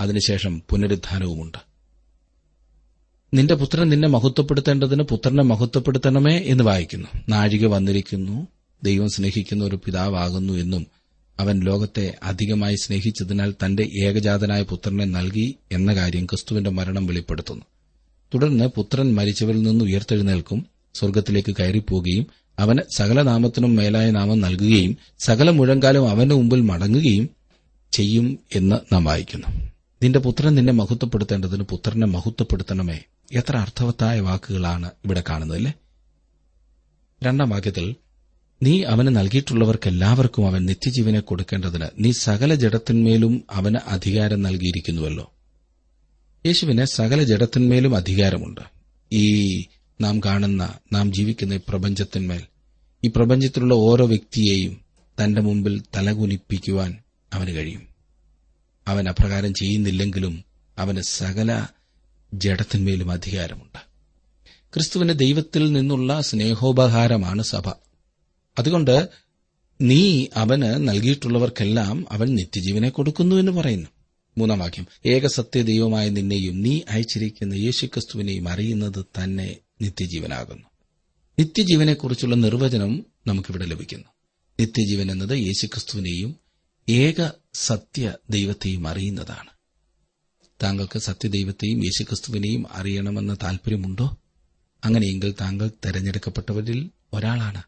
അതിനുശേഷം 0.00 0.62
പുനരുദ്ധാനവുമുണ്ട്. 0.70 1.71
നിന്റെ 3.34 3.54
പുത്രൻ 3.54 3.88
നിന്നെ 3.88 4.08
മഹത്വപ്പെടുത്തേണ്ടതിന് 4.08 5.02
പുത്രനെ 5.02 5.42
മഹത്വപ്പെടുത്തണമേ 5.42 6.38
എന്ന് 6.38 6.64
വായിക്കുന്നു. 6.64 7.08
നാഴിക 7.28 7.66
വന്നിരിക്കുന്നു. 7.66 8.46
ദൈവം 8.82 9.08
സ്നേഹിക്കുന്ന 9.10 9.64
ഒരു 9.64 9.76
പിതാവാകുന്നു 9.76 10.52
എന്നും 10.52 10.86
അവൻ 11.40 11.60
ലോകത്തെ 11.60 12.14
അധികമായി 12.22 12.74
സ്നേഹിച്ചതിനാൽ 12.74 13.54
തന്റെ 13.64 13.88
ഏകജാതനായ 14.04 14.62
പുത്രനെ 14.62 15.04
നൽകി 15.04 15.54
എന്ന 15.72 15.94
കാര്യം 15.94 16.26
ക്രിസ്തുവിന്റെ 16.26 16.70
മരണം 16.70 17.06
വെളിപ്പെടുത്തുന്നു. 17.06 17.62
തുടർന്ന് 18.34 18.64
പുത്രൻ 18.64 19.14
മരിച്ചവരിൽ 19.14 19.62
നിന്ന് 19.62 19.84
ഉയർത്തെഴുന്നേൽക്കും 19.84 20.66
സ്വർഗത്തിലേക്ക് 20.94 21.56
കയറിപ്പോവുകയും 21.60 22.26
അവന് 22.58 22.78
സകല 22.96 23.22
നാമത്തിനും 23.22 23.76
മേലായ 23.76 24.10
നാമം 24.10 24.40
നൽകുകയും 24.40 24.96
സകല 25.18 25.50
മുഴങ്കാലും 25.50 26.08
അവന്റെ 26.08 26.34
മുമ്പിൽ 26.34 26.60
മടങ്ങുകയും 26.60 27.30
ചെയ്യും 27.92 28.38
എന്ന് 28.54 28.94
നാം 28.94 29.04
വായിക്കുന്നു. 29.04 29.46
നിന്റെ 30.02 30.18
പുത്രൻ 30.18 30.54
നിന്നെ 30.54 30.72
മഹത്വപ്പെടുത്തേണ്ടതിന് 30.72 31.62
പുത്രനെ 31.62 32.06
മഹത്വപ്പെടുത്തണമേ 32.06 33.00
എത്ര 33.32 33.56
അർത്ഥവത്തായ 33.56 34.20
വാക്കുകളാണ് 34.20 34.90
ഇവിടെ 35.04 35.24
കാണുന്നത് 35.30 35.58
അല്ലേ? 35.58 35.72
രണ്ടാം 37.24 37.50
വാക്യത്തിൽ 37.50 37.94
നീ 38.62 38.82
അവന് 38.82 39.08
നൽകിയിട്ടുള്ളവർക്കെല്ലാവർക്കും 39.08 40.46
അവൻ 40.46 40.66
നിത്യജീവനെ 40.66 41.20
കൊടുക്കേണ്ടതിന് 41.20 41.86
നീ 41.98 42.12
സകല 42.12 42.54
ജഡത്തിന്മേലും 42.54 43.44
അവന് 43.50 43.76
അധികാരം 43.86 44.42
നൽകിയിരിക്കുന്നുവല്ലോ. 44.42 45.32
യേശുവിന് 46.46 46.84
സകല 46.84 47.22
ജഡത്തിന്മേലും 47.22 47.96
അധികാരമുണ്ട്. 47.96 48.60
ഈ 49.12 49.58
നാം 50.00 50.20
കാണുന്ന 50.20 50.74
നാം 50.92 51.12
ജീവിക്കുന്ന 51.12 51.54
ഈ 51.54 51.60
പ്രപഞ്ചത്തിന്മേൽ 51.68 52.42
ഈ 53.04 53.10
പ്രപഞ്ചത്തിലുള്ള 53.16 53.74
ഓരോ 53.74 54.06
വ്യക്തിയെയും 54.06 54.80
തന്റെ 55.24 55.40
മുമ്പിൽ 55.40 55.82
തലകുനിപ്പിക്കുവാൻ 55.96 56.98
അവന് 57.32 57.50
കഴിയും. 57.50 57.88
അവൻ 58.88 59.08
അപ്രകാരം 59.08 59.54
ചെയ്യുന്നില്ലെങ്കിലും 59.54 60.44
അവന് 60.78 61.00
സകല 61.00 61.66
ജഡത്തിന്മേലും 62.32 63.10
അധികാരമുണ്ട്. 63.10 63.78
ക്രിസ്തുവിന് 64.74 65.18
ദൈവത്തിൽ 65.18 65.72
നിന്നുള്ള 65.72 66.20
സ്നേഹോപഹാരമാണ് 66.20 67.42
സഭ. 67.42 67.68
അതുകൊണ്ട് 68.58 69.08
നീ 69.80 70.26
അവന് 70.36 70.88
നൽകിയിട്ടുള്ളവർക്കെല്ലാം 70.88 72.06
അവൻ 72.10 72.34
നിത്യജീവനെ 72.34 72.88
കൊടുക്കുന്നു 72.88 73.36
എന്ന് 73.36 73.52
പറയുന്നു. 73.52 73.88
മൂന്നാം 74.38 74.58
വാക്യം. 74.58 74.86
ഏകസത്യ 75.06 75.62
ദൈവമായ 75.62 76.08
നിന്നെയും 76.08 76.62
നീ 76.62 76.80
അയച്ചിരിക്കുന്ന 76.90 77.54
യേശുക്രിസ്തുവിനെയും 77.54 78.48
അറിയുന്നത് 78.48 79.04
തന്നെ 79.04 79.56
നിത്യജീവനാകുന്നു. 79.80 80.68
നിത്യജീവനെക്കുറിച്ചുള്ള 81.38 82.34
നിർവചനം 82.34 83.06
നമുക്കിവിടെ 83.26 83.64
ലഭിക്കുന്നു. 83.64 84.08
നിത്യജീവൻ 84.60 85.10
എന്നത് 85.10 85.38
യേശുക്രിസ്തുവിനെയും 85.38 86.36
ഏക 86.88 87.30
സത്യ 87.54 88.14
ദൈവത്തെയും 88.30 88.88
അറിയുന്നതാണ്. 88.88 89.51
താങ്കൾക്ക് 90.62 90.98
സത്യദൈവത്തെയും 90.98 91.84
യേശുക്രിസ്തുവിനെയും 91.84 92.66
അറിയണമെന്ന 92.72 93.36
താൽപര്യമുണ്ടോ 93.42 94.16
അങ്ങനെയെങ്കിൽ 94.84 95.34
താങ്കൾ 95.40 95.70
തെരഞ്ഞെടുക്കപ്പെട്ടവരിൽ 95.84 96.90
ഒരാളാണ്. 97.12 97.62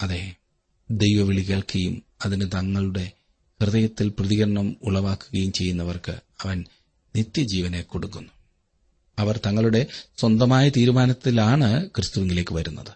അതെ 0.00 0.34
ദൈവവിളി 0.90 1.42
കേൾക്കുകയും 1.42 2.02
അതിന് 2.24 2.50
തങ്ങളുടെ 2.54 3.10
ഹൃദയത്തിൽ 3.62 4.08
പ്രതികരണം 4.08 4.76
ഉളവാക്കുകയും 4.82 5.52
ചെയ്യുന്നവർക്ക് 5.52 6.12
അവൻ 6.42 6.64
നിത്യജീവനെ 7.16 7.82
കൊടുക്കുന്നു. 7.82 8.28
അവർ 9.18 9.40
തങ്ങളുടെ 9.46 9.86
സ്വന്തമായ 10.18 10.68
തീരുമാനത്തിലാണ് 10.68 11.90
ക്രിസ്തുവിലേക്ക് 11.90 12.54
വരുന്നത്. 12.54 12.92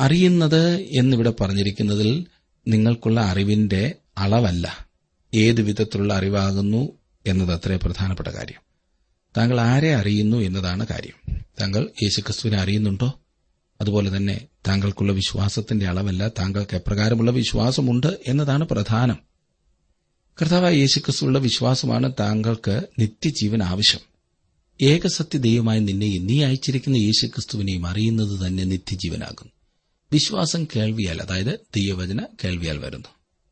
അറിയുന്നത് 0.00 0.80
എന്നിവിടെ 0.80 1.30
പറഞ്ഞിരിക്കുന്നതിൽ 1.30 2.26
നിങ്ങൾക്കുള്ള 2.68 3.20
അറിവിന്റെ 3.20 3.94
അളവല്ല. 4.18 4.88
ഏത് 5.34 5.60
വിധത്തിലുള്ള 5.60 6.14
അറിവാകുന്നു 6.14 6.99
എന്നതത്രേ 7.26 7.76
പ്രധാനപ്പെട്ട 7.76 8.28
കാര്യം. 8.28 8.60
താങ്കൾ 9.36 9.60
ആരെ 9.60 9.94
അറിയുന്നു 9.94 10.36
എന്നതാണ് 10.36 10.86
കാര്യം. 10.86 11.36
താങ്കൾ 11.60 11.90
യേശുക്രിസ്തുവിനെ 12.02 12.58
അറിയുന്നുണ്ടോ? 12.58 13.20
അതുപോലെ 13.80 14.16
തന്നെ 14.16 14.46
താങ്കൾക്കുള്ള 14.68 15.12
വിശ്വാസത്തിന്റെ 15.12 15.86
അളവല്ല 15.86 16.28
താങ്കൾക്ക് 16.28 16.76
എപ്രകാരമുള്ള 16.76 17.30
വിശ്വാസമുണ്ട് 17.30 18.18
എന്നതാണ് 18.26 18.64
പ്രധാനം. 18.64 19.18
കർത്താവായ 20.42 20.74
യേശുക്രിസ്തുവിലുള്ള 20.74 21.38
വിശ്വാസമാണ് 21.38 22.12
താങ്കൾക്ക് 22.20 22.82
നിത്യജീവൻ 22.98 23.62
ആവശ്യം. 23.62 24.00
ഏകസത്യ 24.82 25.38
ദൈവമായി 25.38 25.80
നിന്നെയും 25.80 26.26
നീ 26.26 26.44
അയച്ചിരിക്കുന്ന 26.44 26.96
യേശുക്രിസ്തുവിനെയും 26.96 27.86
അറിയുന്നത് 27.86 28.46
തന്നെ 28.46 28.64
നിത്യജീവനാകുന്നു. 28.64 29.52
വിശ്വാസം 30.12 30.64
കേൾവിയാൽ 30.64 31.22
അതായത് 31.22 31.60
ദൈവവചന 31.76 32.20
കേൾവിയാൽ 32.44 32.78
വരുന്നു. 32.78 33.08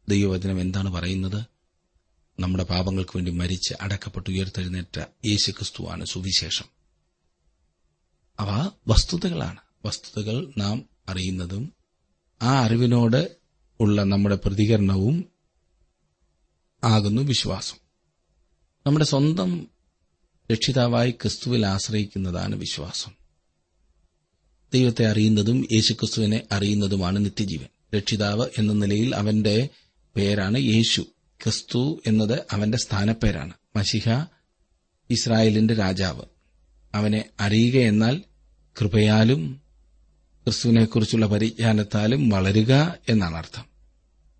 ദൈവവചനം 0.08 0.60
എന്താണ് 0.60 0.92
പറയുന്നത്? 0.92 1.57
നമ്മുടെ 2.40 2.64
പാപങ്ങൾക്ക് 2.64 3.10
വേണ്ടി 3.16 3.30
മരിച്ച് 3.30 3.74
അടക്കപ്പെട്ട് 3.80 4.30
ഉയർത്തെഴുന്നേറ്റ 4.30 5.04
യേശുക്രിസ്തുവാണ് 5.26 6.04
സുവിശേഷം. 6.04 6.64
അവ 8.40 8.70
വസ്തുതകളാണ്. 8.88 9.56
വസ്തുതകൾ 9.84 10.52
നാം 10.58 10.84
അറിയുന്നതും 11.08 11.72
ആ 12.42 12.64
അറിവിനോട് 12.64 13.36
ഉള്ള 13.80 14.02
നമ്മുടെ 14.02 14.38
പ്രതികരണവും 14.44 15.24
ആകുന്നു 16.84 17.22
വിശ്വാസം. 17.22 17.76
നമ്മുടെ 18.86 19.04
സ്വന്തം 19.04 19.68
രക്ഷിതാവായി 20.52 21.10
ക്രിസ്തുവിൽ 21.10 21.66
ആശ്രയിക്കുന്നതാണ് 21.66 22.56
വിശ്വാസം. 22.56 23.12
ദൈവത്തെ 24.72 25.06
അറിയുന്നതും 25.06 25.68
യേശുക്രിസ്തുവിനെ 25.72 26.42
അറിയുന്നതുമാണ് 26.52 27.24
നിത്യജീവൻ. 27.24 27.98
രക്ഷിതാവ് 27.98 28.48
എന്ന 28.58 28.72
നിലയിൽ 28.72 29.14
അവന്റെ 29.14 29.68
പേരാണ് 30.16 30.58
യേശു. 30.58 31.06
ക്രിസ്തു 31.44 32.02
എന്നത് 32.06 32.40
അവന്റെ 32.52 32.78
സ്ഥാനപ്പേരാണ്. 32.78 33.52
മഷിഹ 33.76 34.24
ഇസ്രായേലിന്റെ 35.10 35.74
രാജാവ്. 35.74 36.22
അവനെ 36.94 37.24
അറിയുക 37.40 37.76
എന്നാൽ 37.76 38.22
കൃപയാലും 38.80 39.60
ക്രിസ്തുവിനെക്കുറിച്ചുള്ള 40.44 41.26
പരിജ്ഞാനത്താലും 41.26 42.28
വളരുക 42.28 42.98
എന്നാണ് 43.08 43.36
അർത്ഥം. 43.36 43.64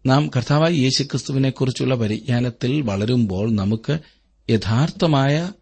നാം 0.07 0.31
കർത്താവായി 0.37 0.77
യേശുക്രിസ്തുവിനെക്കുറിച്ചുള്ള 0.77 1.95
പരിജ്ഞാനത്തിൽ 1.95 2.81
വളരുമ്പോൾ 2.81 3.53
നമുക്ക് 3.53 3.99
യഥാർത്ഥമായ 4.51 5.53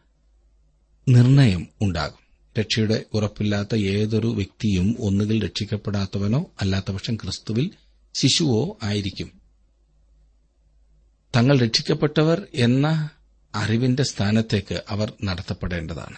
നിർണയം 1.08 1.68
ഉണ്ടാകും. 1.82 2.26
രക്ഷയുടെ 2.60 3.04
ഉറപ്പില്ലാത്ത 3.14 3.74
ഏതൊരു 3.74 4.26
വ്യക്തിയും 4.26 4.96
ഒന്നുകിൽ 5.00 5.44
രക്ഷിക്കപ്പെടാത്തവനോ 5.44 6.46
അല്ലാത്തപക്ഷം 6.60 7.16
ക്രിസ്തുവിൽ 7.16 7.70
ശിശുവോ 8.14 8.78
ആയിരിക്കും. 8.82 9.45
തങ്ങൾ 11.36 11.58
രക്ഷിക്കപ്പെട്ടവർ 11.58 12.46
എന്ന 12.54 13.08
അറിവിന്റെ 13.54 14.02
സ്ഥാനത്തേക്ക് 14.02 14.82
അവർ 14.88 15.12
നടത്തപ്പെടേണ്ടതാണ്. 15.24 16.16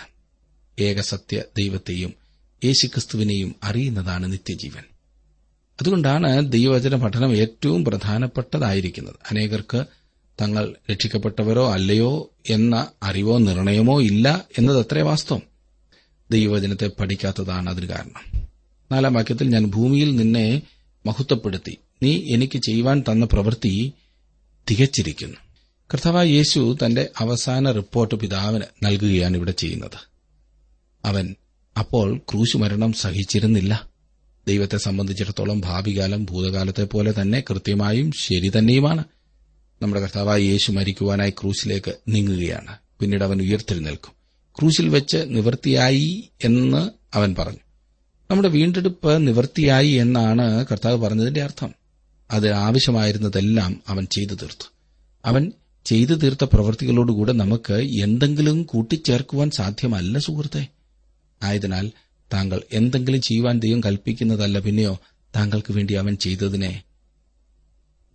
ഏകസത്യ 0.82 1.42
ദൈവത്തെയും 1.56 2.14
യേശുക്രിസ്തുവിനെയും 2.64 3.54
അറിയുന്നതാണ് 3.62 4.32
നിത്യജീവൻ. 4.32 4.82
അതുകൊണ്ടാണ് 5.80 6.52
ദൈവവചന 6.52 6.96
പഠനം 6.96 7.36
ഏറ്റവും 7.36 7.84
പ്രധാനപ്പെട്ടതായിരിക്കുന്നത്. 7.84 9.14
അനേകർക്ക് 9.30 9.84
തങ്ങൾ 10.40 10.74
രക്ഷിക്കപ്പെട്ടവരോ 10.90 11.72
അല്ലയോ 11.72 12.30
എന്ന 12.50 12.86
അറിവോ 13.02 13.38
നിർണയമോ 13.38 14.00
ഇല്ല 14.00 14.44
എന്നതത്രേ 14.58 15.02
വാസ്തവം. 15.02 15.42
ദൈവവചനത്തെ 16.30 16.90
പഠിക്കാത്തതാണ് 17.00 17.70
അതിന് 17.70 17.86
കാരണം. 17.86 18.42
നാലാം 18.92 19.12
വാക്യത്തിൽ 19.12 19.48
ഞാൻ 19.48 19.66
ഭൂമിയിൽ 19.66 20.16
നിന്നെ 20.16 20.62
മഹത്വപ്പെടുത്തി. 21.06 21.78
നീ 22.02 22.34
എനിക്ക് 22.34 22.58
ചെയ്യുവാൻ 22.58 23.00
തന്ന 23.00 23.24
പ്രവൃത്തി 23.24 23.92
തികച്ചിരിക്കുന്നു. 24.70 25.36
കർത്താവായ 25.94 26.26
യേശു 26.26 26.76
തന്റെ 26.84 27.08
അവസാന 27.18 27.72
റിപ്പോർട്ട് 27.72 28.14
പിതാവിന് 28.14 28.64
നൽകുകയാണ് 28.84 29.36
ഇവിടെ 29.36 29.50
ചെയ്യുന്നത്. 29.50 30.08
അവൻ 31.04 31.34
അപ്പോൾ 31.78 32.18
ക്രൂശുമരണം 32.18 32.92
സഹിച്ചിരുന്നില്ല. 32.92 33.90
ദൈവത്തെ 34.48 34.78
സംബന്ധിച്ചിടത്തോളം 34.78 35.60
ഭാവികാലം 35.60 36.24
ഭൂതകാലത്തെ 36.24 36.84
പോലെ 36.84 37.14
തന്നെ 37.20 37.40
കൃത്യമായും 37.50 38.12
ശരി 38.12 38.52
തന്നെയുമാണ്. 38.58 39.04
നമ്മുടെ 39.82 40.00
കർത്താവായ 40.00 40.40
യേശു 40.40 40.72
മരിക്കുവാനായി 40.72 41.30
ക്രൂശിലേക്ക് 41.30 41.94
നീങ്ങുകയാണ്. 42.08 42.76
പിന്നീട് 43.00 43.24
അവൻ 43.24 43.42
ഉയർത്തെഴുന്നേൽക്കും. 43.42 44.12
ക്രൂശിൽ 44.58 44.88
വെച്ച് 44.88 45.16
നിവൃത്തിയായി 45.26 46.28
എന്ന് 46.44 46.90
അവൻ 47.14 47.34
പറഞ്ഞു. 47.38 47.58
നമ്മുടെ 48.30 48.48
വീണ്ടെടുപ്പ് 48.48 49.26
നിവൃത്തിയായി 49.26 49.88
എന്നാണ് 49.88 50.66
കർത്താവ് 50.72 51.02
പറഞ്ഞതിന്റെ 51.02 51.42
അർത്ഥം. 51.42 51.74
അത് 52.30 52.52
ആവശ്യമായിരുന്നതെല്ലാം 52.52 53.82
അവൻ 53.88 54.06
ചെയ്തു 54.06 54.34
തീർത്തു. 54.34 54.72
അവൻ 55.24 55.52
ചെയ്തു 55.84 56.14
തീർത്ത 56.14 56.44
പ്രവൃത്തികളോടുകൂടെ 56.44 57.32
നമുക്ക് 57.32 57.72
എന്തെങ്കിലും 57.72 58.62
കൂട്ടിച്ചേർക്കുവാൻ 58.62 59.50
സാധ്യമല്ല 59.50 60.18
സുഹൃത്തെ. 60.18 60.68
ആയതിനാൽ 61.42 61.92
താങ്കൾ 62.32 62.62
എന്തെങ്കിലും 62.72 63.20
ചെയ്യുവാൻ 63.20 63.58
ദൈവം 63.58 63.80
കൽപ്പിക്കുന്നതല്ല 63.80 64.58
പിന്നെയോ 64.58 65.00
താങ്കൾക്ക് 65.36 65.72
വേണ്ടി 65.72 65.94
അവൻ 65.94 66.16
ചെയ്തതിനെ 66.16 66.82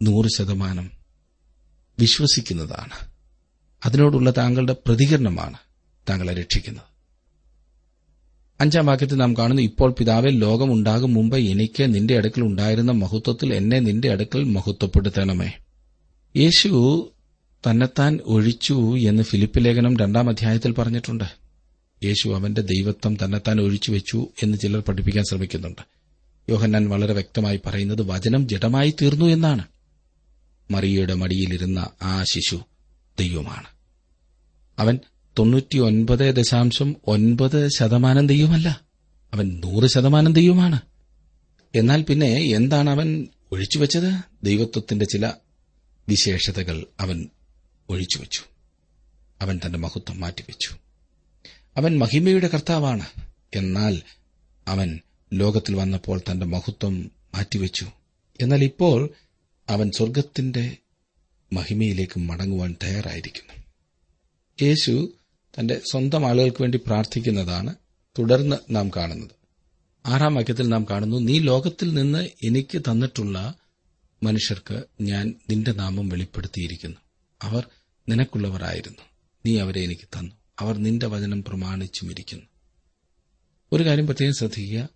നൂറ് 0.01 0.25
ശതമാനം 0.37 0.91
വിശ്വസിക്കുന്നതാണ്. 1.99 3.11
അതിനോടുള്ള 3.85 4.33
താങ്കളുടെ 4.37 4.75
പ്രതികരണമാണ് 4.85 5.57
താങ്കളെ 6.09 6.33
രക്ഷിക്കുന്നത്. 6.33 6.92
അഞ്ചാം 8.61 8.85
വാക്യത്തിൽ 8.85 9.15
നാം 9.15 9.37
കാണുന്നു 9.37 9.61
ഇപ്പോൾ 9.61 9.91
പിതാവെ 9.91 10.29
ലോകം 10.29 10.73
ഉണ്ടാകും 10.73 11.13
മുമ്പ് 11.13 11.37
എനിക്ക് 11.37 11.95
നിന്റെ 11.95 12.17
അടുക്കൽ 12.17 12.41
ഉണ്ടായിരുന്ന 12.41 12.91
മഹത്വത്തിൽ 12.91 13.53
എന്നെ 13.53 13.79
നിന്റെ 13.79 14.11
അടുക്കൽ 14.11 14.43
മഹത്വപ്പെടുത്തണമേ. 14.43 15.51
യേശു 16.35 16.69
തന്നെത്താൻ 17.69 18.19
ഒഴിച്ചു 18.25 18.97
എന്ന് 18.97 19.23
ഫിലിപ്പ് 19.23 19.65
ലേഖനം 19.65 19.97
രണ്ടാം 19.97 20.29
അധ്യായത്തിൽ 20.29 20.71
പറഞ്ഞിട്ടുണ്ട്. 20.71 21.23
യേശു 22.03 22.29
അവന്റെ 22.29 22.61
ദൈവത്വം 22.61 23.17
തന്നെത്താൻ 23.23 23.61
ഒഴിച്ചു 23.61 23.91
വെച്ചു 23.91 24.27
എന്ന് 24.43 24.57
ചിലർ 24.57 24.79
പഠിപ്പിക്കാൻ 24.79 25.23
ശ്രമിക്കുന്നുണ്ട്. 25.23 25.81
യോഹന്നാൻ 26.49 26.89
വളരെ 26.89 27.13
വ്യക്തമായി 27.13 27.59
പറയുന്നത് 27.65 28.01
വചനം 28.01 28.47
ജഡമായി 28.47 28.93
തീർന്നു 29.01 29.25
എന്നാണ്. 29.25 29.63
മറിയയുടെ 30.71 31.13
മടിയിലിരുന്ന 31.13 31.87
ആ 32.01 32.23
ശിശു 32.23 32.55
ദൈവമാണ്. 33.19 33.67
അവൻ 34.79 34.99
തൊണ്ണൂറ്റിയൊൻപത് 35.39 36.35
ദശാംശം 36.35 36.95
ഒൻപത് 37.07 37.69
ശതമാനം 37.77 38.27
ദൈവമല്ല. 38.27 38.81
അവൻ 39.33 39.61
നൂറ് 39.65 39.89
ശതമാനം 39.89 40.33
ദൈവമാണ്. 40.33 40.81
എന്നാൽ 41.75 42.01
പിന്നെ 42.01 42.27
എന്താണ് 42.27 42.89
അവൻ 42.89 43.27
ഒഴിച്ചുവെച്ചത്? 43.51 44.21
ദൈവത്വത്തിന്റെ 44.43 45.05
ചില 45.05 45.31
വിശേഷതകൾ 46.09 46.85
അവൻ 46.99 47.29
ഒഴിച്ചുവെച്ചു. 47.89 48.41
അവൻ 49.41 49.59
തന്റെ 49.65 49.77
മഹത്വം 49.77 50.19
മാറ്റിവെച്ചു. 50.19 50.69
അവൻ 51.77 51.97
മഹിമയുടെ 51.97 52.47
കർത്താവാണ്. 52.47 53.05
എന്നാൽ 53.55 54.01
അവൻ 54.67 54.99
ലോകത്തിൽ 55.33 55.75
വന്നപ്പോൾ 55.75 56.21
തന്റെ 56.31 56.45
മഹത്വം 56.45 57.11
മാറ്റിവെച്ചു. 57.35 57.87
എന്നാൽ 58.41 58.63
ഇപ്പോൾ 58.63 59.09
അവൻ 59.69 59.91
സ്വർഗത്തിന്റെ 59.97 60.77
മഹിമയിലേക്ക് 61.53 62.19
മടങ്ങുവാൻ 62.19 62.75
തയ്യാറായിരിക്കുന്നു. 62.83 63.63
യേശു 64.61 65.13
തന്റെ 65.59 65.81
സ്വന്തം 65.91 66.25
ആളുകൾക്ക് 66.25 66.61
വേണ്ടി 66.61 66.77
പ്രാർത്ഥിക്കുന്നതാണ് 66.77 67.75
തുടർന്ന് 68.19 68.55
നാം 68.69 68.89
കാണുന്നത്. 68.89 69.29
ആറാം 70.05 70.35
വാക്യത്തിൽ 70.35 70.67
നാം 70.67 70.85
കാണുന്നു 70.89 71.17
നീ 71.17 71.39
ലോകത്തിൽ 71.39 71.93
നിന്ന് 71.93 72.29
എനിക്ക് 72.43 72.81
തന്നിട്ടുള്ള 72.81 73.53
മനുഷ്യർക്ക് 74.23 74.83
ഞാൻ 75.01 75.35
നിന്റെ 75.49 75.71
നാമം 75.71 76.09
വെളിപ്പെടുത്തിയിരിക്കുന്നു. 76.09 76.97
അവർ 77.41 77.67
നിനക്കുള്ളവരായിരുന്നു. 78.09 79.01
നീ 79.45 79.59
അവരെ 79.59 79.81
എനിക്ക് 79.83 80.01
തന്നു. 80.01 80.31
അവർ 80.59 80.77
നിന്റെ 80.77 81.07
വചനം 81.07 81.43
പ്രമാണിച്ചും 81.43 82.11
ഇരിക്കുന്നു. 82.11 82.45
ഒരു 83.71 83.83
കാര്യം 83.83 84.05
പ്രത്യേകം 84.05 84.33
ശ്രദ്ധിക്കുക. 84.33 84.89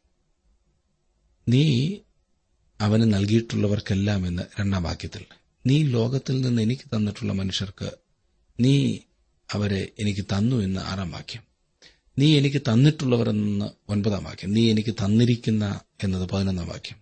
നീ 1.50 1.96
അവന് 2.82 3.14
നൽകിയിട്ടുള്ളവർക്കെല്ലാം 3.14 4.28
എന്ന് 4.28 4.44
രണ്ടാം 4.60 4.84
വാക്യത്തിൽ. 4.84 5.26
നീ 5.66 5.84
ലോകത്തിൽ 5.84 6.42
നിന്ന് 6.42 6.62
എനിക്ക് 6.62 6.96
തന്നിട്ടുള്ള 6.96 7.34
മനുഷ്യർക്ക് 7.34 7.92
നീ 8.60 9.00
അവരെ 9.54 9.88
എനിക്ക് 10.00 10.22
തന്നു 10.22 10.56
എന്ന് 10.56 10.82
ആറാം 10.82 11.12
വാക്യം. 11.12 11.42
നീ 12.20 12.38
എനിക്ക് 12.38 12.62
തന്നിട്ടുള്ളവർ 12.62 13.30
എന്ന് 13.30 13.66
ഒൻപതാം 13.90 14.24
വാക്യം. 14.24 14.54
നീ 14.54 14.72
എനിക്ക് 14.72 14.94
തന്നിരിക്കുന്ന 14.94 15.80
എന്നത് 16.04 16.30
പതിനൊന്നാം 16.30 16.68
വാക്യം. 16.68 16.98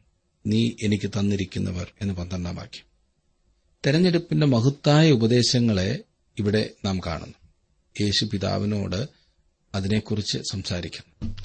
നീ 0.48 0.72
എനിക്ക് 0.84 1.10
തന്നിരിക്കുന്നവർ 1.10 1.88
എന്ന് 2.02 2.14
പന്ത്രണ്ടാം 2.14 2.56
വാക്യം. 2.56 2.84
തെരഞ്ഞെടുപ്പിന്റെ 3.86 4.48
മഹത്തായ 4.48 5.12
ഉപദേശങ്ങളെ 5.12 6.00
ഇവിടെ 6.40 6.70
നാം 6.86 7.00
കാണുന്നു. 7.00 7.34
യേശു 8.02 8.26
പിതാവിനോട് 8.26 9.10
അതിനെക്കുറിച്ച് 9.76 10.38
സംസാരിക്കുന്നു. 10.52 11.36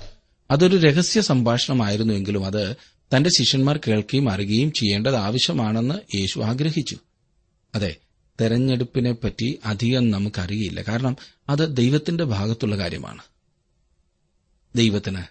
അതൊരു 0.51 0.77
രഹസ്യ 0.77 1.21
സംഭാഷണമായിരുന്നുവെങ്കിലും 1.21 2.47
അത് 2.47 2.77
തന്റെ 3.17 3.31
ശിഷ്യന്മാർ 3.39 3.77
കേൾക്കുകയും 3.77 4.31
അറിയുകയും 4.31 4.73
ചെയ്യേണ്ടത് 4.73 5.17
ആവശ്യമാണെന്ന് 5.17 6.17
യേശു 6.17 6.41
ആഗ്രഹിച്ചു. 6.41 6.97
അതെ 7.75 7.97
തെരഞ്ഞെടുപ്പിനെപ്പറ്റി 8.41 9.59
അധികം 9.65 10.11
നമുക്കറിയില്ല. 10.11 10.83
കാരണം 10.83 11.17
അത് 11.49 11.77
ദൈവത്തിന്റെ 11.77 12.25
ഭാഗത്തുള്ള 12.25 12.79
കാര്യമാണ്. 12.79 13.23
ദൈവത്തിന് 14.77 15.23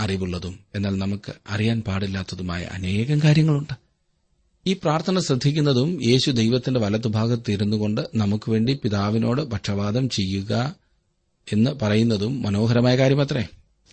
അറിവുള്ളതും 0.00 0.58
എന്നാൽ 0.74 0.98
നമുക്ക് 0.98 1.32
അറിയാൻ 1.50 1.80
പാടില്ലാത്തതുമായ 1.80 2.62
അനേകം 2.62 3.20
കാര്യങ്ങളുണ്ട്. 3.24 3.72
ഈ 4.66 4.72
പ്രാർത്ഥന 4.72 5.18
ശ്രദ്ധിക്കുന്നതും 5.18 6.04
യേശു 6.04 6.30
ദൈവത്തിന്റെ 6.30 6.80
വലതുഭാഗത്ത് 6.80 7.50
ഇരുന്നുകൊണ്ട് 7.50 8.00
നമുക്ക് 8.14 8.50
വേണ്ടി 8.50 8.74
പിതാവിനോട് 8.74 9.40
പക്ഷപാതം 9.40 10.08
ചെയ്യുക 10.08 10.74
എന്ന് 11.52 11.70
പറയുന്നതും 11.70 12.42
മനോഹരമായ 12.42 12.96
കാര്യമത്രേ. 12.96 13.46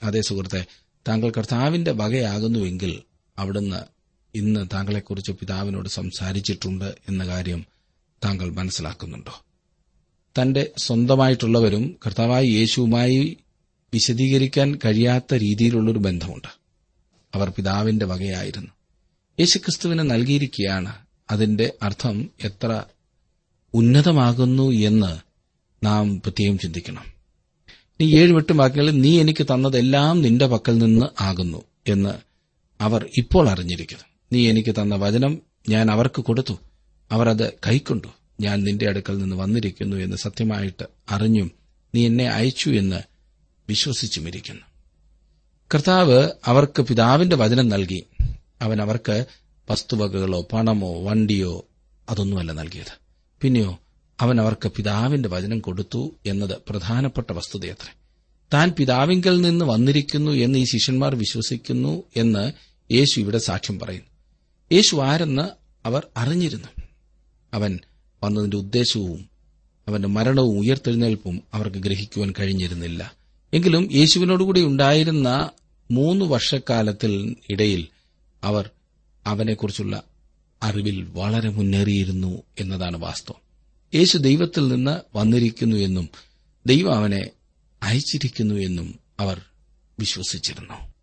അതേ 0.04 0.22
സുഹൃത്തെ 0.22 0.66
താങ്കൾ 1.08 1.32
കർത്താവിന്റെ 1.38 1.92
വകയാകുന്നുവെങ്കിൽ 1.92 3.02
അവിടുന്ന് 3.38 3.82
ഇന്ന് 4.36 4.66
താങ്കളെക്കുറിച്ച് 4.74 5.32
പിതാവിനോട് 5.32 5.90
സംസാരിച്ചിട്ടുണ്ട് 5.90 6.96
എന്ന 7.10 7.28
കാര്യം 7.28 7.66
താങ്കൾ 8.26 8.50
മനസ്സിലാക്കുന്നുണ്ടോ? 8.50 9.46
തന്റെ 10.42 10.72
സ്വന്തമായിട്ടുള്ളവരും 10.78 11.96
കർത്താവായ 12.06 12.44
യേശുവുമായി 12.44 13.38
വിശദീകരിക്കാൻ 13.94 14.80
കഴിയാത്ത 14.86 15.34
രീതിയിലുള്ളൊരു 15.34 16.00
ബന്ധമുണ്ട്. 16.00 16.48
അവർ 17.36 17.50
പിതാവിന്റെ 17.50 18.06
വകയായിരുന്നു. 18.06 18.72
യേശുക്രിസ്തുവിന് 19.40 20.00
നൽകിയിരിക്കുകയാണ് 20.00 20.96
അതിന്റെ 21.32 21.74
അർത്ഥം 21.82 22.30
എത്ര 22.44 22.84
ഉന്നതമാകുന്നു 23.74 24.72
എന്ന് 24.72 25.20
നാം 25.86 26.20
പ്രത്യേകം 26.20 26.58
ചിന്തിക്കണം. 26.58 27.04
നീ 28.02 28.18
ഏഴ് 28.20 28.36
എട്ട് 28.36 28.54
വാക്യങ്ങളിൽ 28.54 29.02
നീ 29.02 29.22
എനിക്ക് 29.22 29.44
തന്നതെല്ലാം 29.44 30.22
നിന്റെ 30.22 30.46
പക്കൽ 30.46 30.78
നിന്ന് 30.78 31.24
ആകുന്നു 31.24 31.64
എന്ന് 31.88 32.10
അവർ 32.82 33.10
ഇപ്പോൾ 33.18 33.50
അറിഞ്ഞിരിക്കുന്നു. 33.50 34.04
നീ 34.34 34.50
എനിക്ക് 34.50 34.76
തന്ന 34.76 34.96
വചനം 34.96 35.42
ഞാൻ 35.70 35.92
അവർക്ക് 35.92 36.22
കൊടുത്തു. 36.22 36.54
അവർ 37.12 37.30
അത് 37.30 37.54
കൈക്കൊണ്ടു. 37.68 38.08
ഞാൻ 38.42 38.64
നിന്റെ 38.64 38.90
അടുക്കൽ 38.90 39.18
നിന്ന് 39.18 39.36
വന്നിരിക്കുന്നു 39.36 39.98
എന്ന് 39.98 40.18
സത്യമായിട്ട് 40.18 40.86
അറിഞ്ഞും 41.12 41.52
നീ 41.96 42.06
എന്നെ 42.06 42.28
അയച്ചു 42.28 42.70
എന്ന് 42.70 43.00
വിശ്വസിച്ചുമിരിക്കുന്നു. 43.70 44.62
കർത്താവ് 45.74 46.30
അവർക്ക് 46.46 46.82
പിതാവിന്റെ 46.82 47.36
വചനം 47.36 47.70
നൽകി. 47.70 48.06
അവൻ 48.62 48.82
അവർക്ക് 48.82 49.26
വസ്തുവകകളോ 49.70 50.48
പണമോ 50.54 51.04
വണ്ടിയോ 51.04 51.66
അതൊന്നുമല്ല 52.10 52.52
നൽകിയത്. 52.52 52.92
പിന്നെയോ 53.42 53.80
അവൻ 54.20 54.42
അവർക്ക് 54.42 54.68
പിതാവിന്റെ 54.68 55.30
വചനം 55.30 55.60
കൊടുത്തു 55.60 56.16
എന്നത് 56.26 56.58
പ്രധാനപ്പെട്ട 56.70 57.32
വസ്തുതയത്രേ. 57.32 57.94
താൻ 58.54 58.72
പിതാവിങ്കൽ 58.80 59.42
നിന്ന് 59.42 59.66
വന്നിരിക്കുന്നു 59.66 60.32
എന്ന് 60.32 60.60
ഈ 60.60 60.64
ശിഷ്യന്മാർ 60.64 61.16
വിശ്വസിക്കുന്നു 61.16 62.04
എന്ന് 62.16 62.52
യേശു 62.94 63.20
ഇവിടെ 63.20 63.38
സാക്ഷ്യം 63.38 63.80
പറയുന്നു. 63.80 64.08
യേശു 64.72 64.96
ആരെന്ന് 64.96 65.50
അവർ 65.88 66.08
അറിഞ്ഞിരുന്നു. 66.18 66.85
അവൻ 67.56 67.80
വന്നതിന്റെ 68.24 68.58
ഉദ്ദേശവും 68.58 69.30
അവന്റെ 69.88 70.08
മരണവും 70.08 70.60
ഉയർത്തെഴുന്നേൽപ്പും 70.60 71.42
അവർക്ക് 71.54 71.78
ഗ്രഹിക്കുവാൻ 71.78 72.34
കഴിഞ്ഞിരുന്നില്ല. 72.40 73.16
എങ്കിലും 73.54 73.90
യേശുവിനോടുകൂടി 73.92 74.62
ഉണ്ടായിരുന്ന 74.62 75.50
മൂന്ന് 75.92 76.26
വർഷക്കാലത്തിൽ 76.26 77.36
ഇടയിൽ 77.50 77.88
അവർ 78.44 78.70
അവനെക്കുറിച്ചുള്ള 79.26 80.04
അറിവിൽ 80.64 81.08
വളരെ 81.14 81.50
മുന്നേറിയിരുന്നു 81.50 82.44
എന്നതാണ് 82.60 82.98
വാസ്തവം. 82.98 83.42
യേശു 83.96 84.18
ദൈവത്തിൽ 84.18 84.68
നിന്ന് 84.68 85.18
വന്നിരിക്കുന്നു 85.18 85.76
എന്നും 85.76 86.10
ദൈവം 86.66 86.96
അവനെ 86.96 87.30
അയച്ചിരിക്കുന്നു 87.84 88.56
എന്നും 88.56 89.00
അവർ 89.20 89.42
വിശ്വസിച്ചിരുന്നു. 90.00 90.95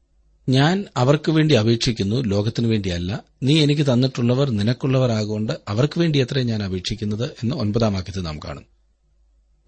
ഞാൻ 0.48 0.84
അവർക്ക് 0.96 1.30
വേണ്ടി 1.30 1.54
അപേക്ഷിക്കുന്നു 1.54 2.16
ലോകത്തിനു 2.16 2.68
വേണ്ടിയല്ല. 2.68 3.24
നീ 3.42 3.62
എനിക്ക് 3.62 3.82
തന്നിട്ടുള്ളവർ 3.82 4.50
നിനക്കുള്ളവർ 4.50 4.58
നിനക്കുള്ളവരാകൊണ്ട് 4.58 5.52
അവർക്ക് 5.68 5.98
വേണ്ടി 5.98 6.18
എത്ര 6.18 6.38
ഞാൻ 6.38 6.62
അപേക്ഷിക്കുന്നത് 6.62 7.24
എന്ന് 7.24 7.54
ഒൻപതാം 7.54 7.92
വാക്യത്തിൽ 7.92 8.22
നാം 8.22 8.38
കാണും. 8.38 8.64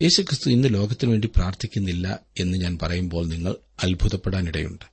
യേശുക്രിസ്തു 0.03 0.51
ഇന്ന് 0.51 0.69
ലോകത്തിനു 0.75 1.11
വേണ്ടി 1.11 1.29
പ്രാർത്ഥിക്കുന്നില്ല 1.37 2.21
എന്ന് 2.39 2.59
ഞാൻ 2.59 2.79
പറയുമ്പോൾ 2.83 3.27
നിങ്ങൾ 3.27 3.55
അത്ഭുതപ്പെടാനിടയുണ്ട്. 3.85 4.85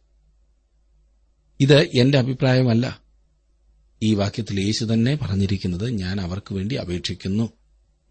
ഇത് 1.60 1.78
എന്റെ 1.80 2.18
അഭിപ്രായമല്ല. 2.18 3.02
ഈ 4.04 4.14
വാക്യത്തിൽ 4.14 4.60
യേശു 4.60 4.86
തന്നെ 4.86 5.16
പറഞ്ഞിരിക്കുന്നത് 5.16 5.90
ഞാൻ 5.90 6.22
അവർക്ക് 6.22 6.54
വേണ്ടി 6.54 6.76
അപേക്ഷിക്കുന്നു 6.76 7.50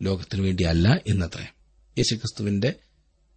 ലോകത്തിനു 0.03 0.43
വേണ്ടിയല്ല 0.43 1.01
എന്നത്രേ. 1.07 1.45
യേശുക്രിസ്തുവിന്റെ 1.99 2.75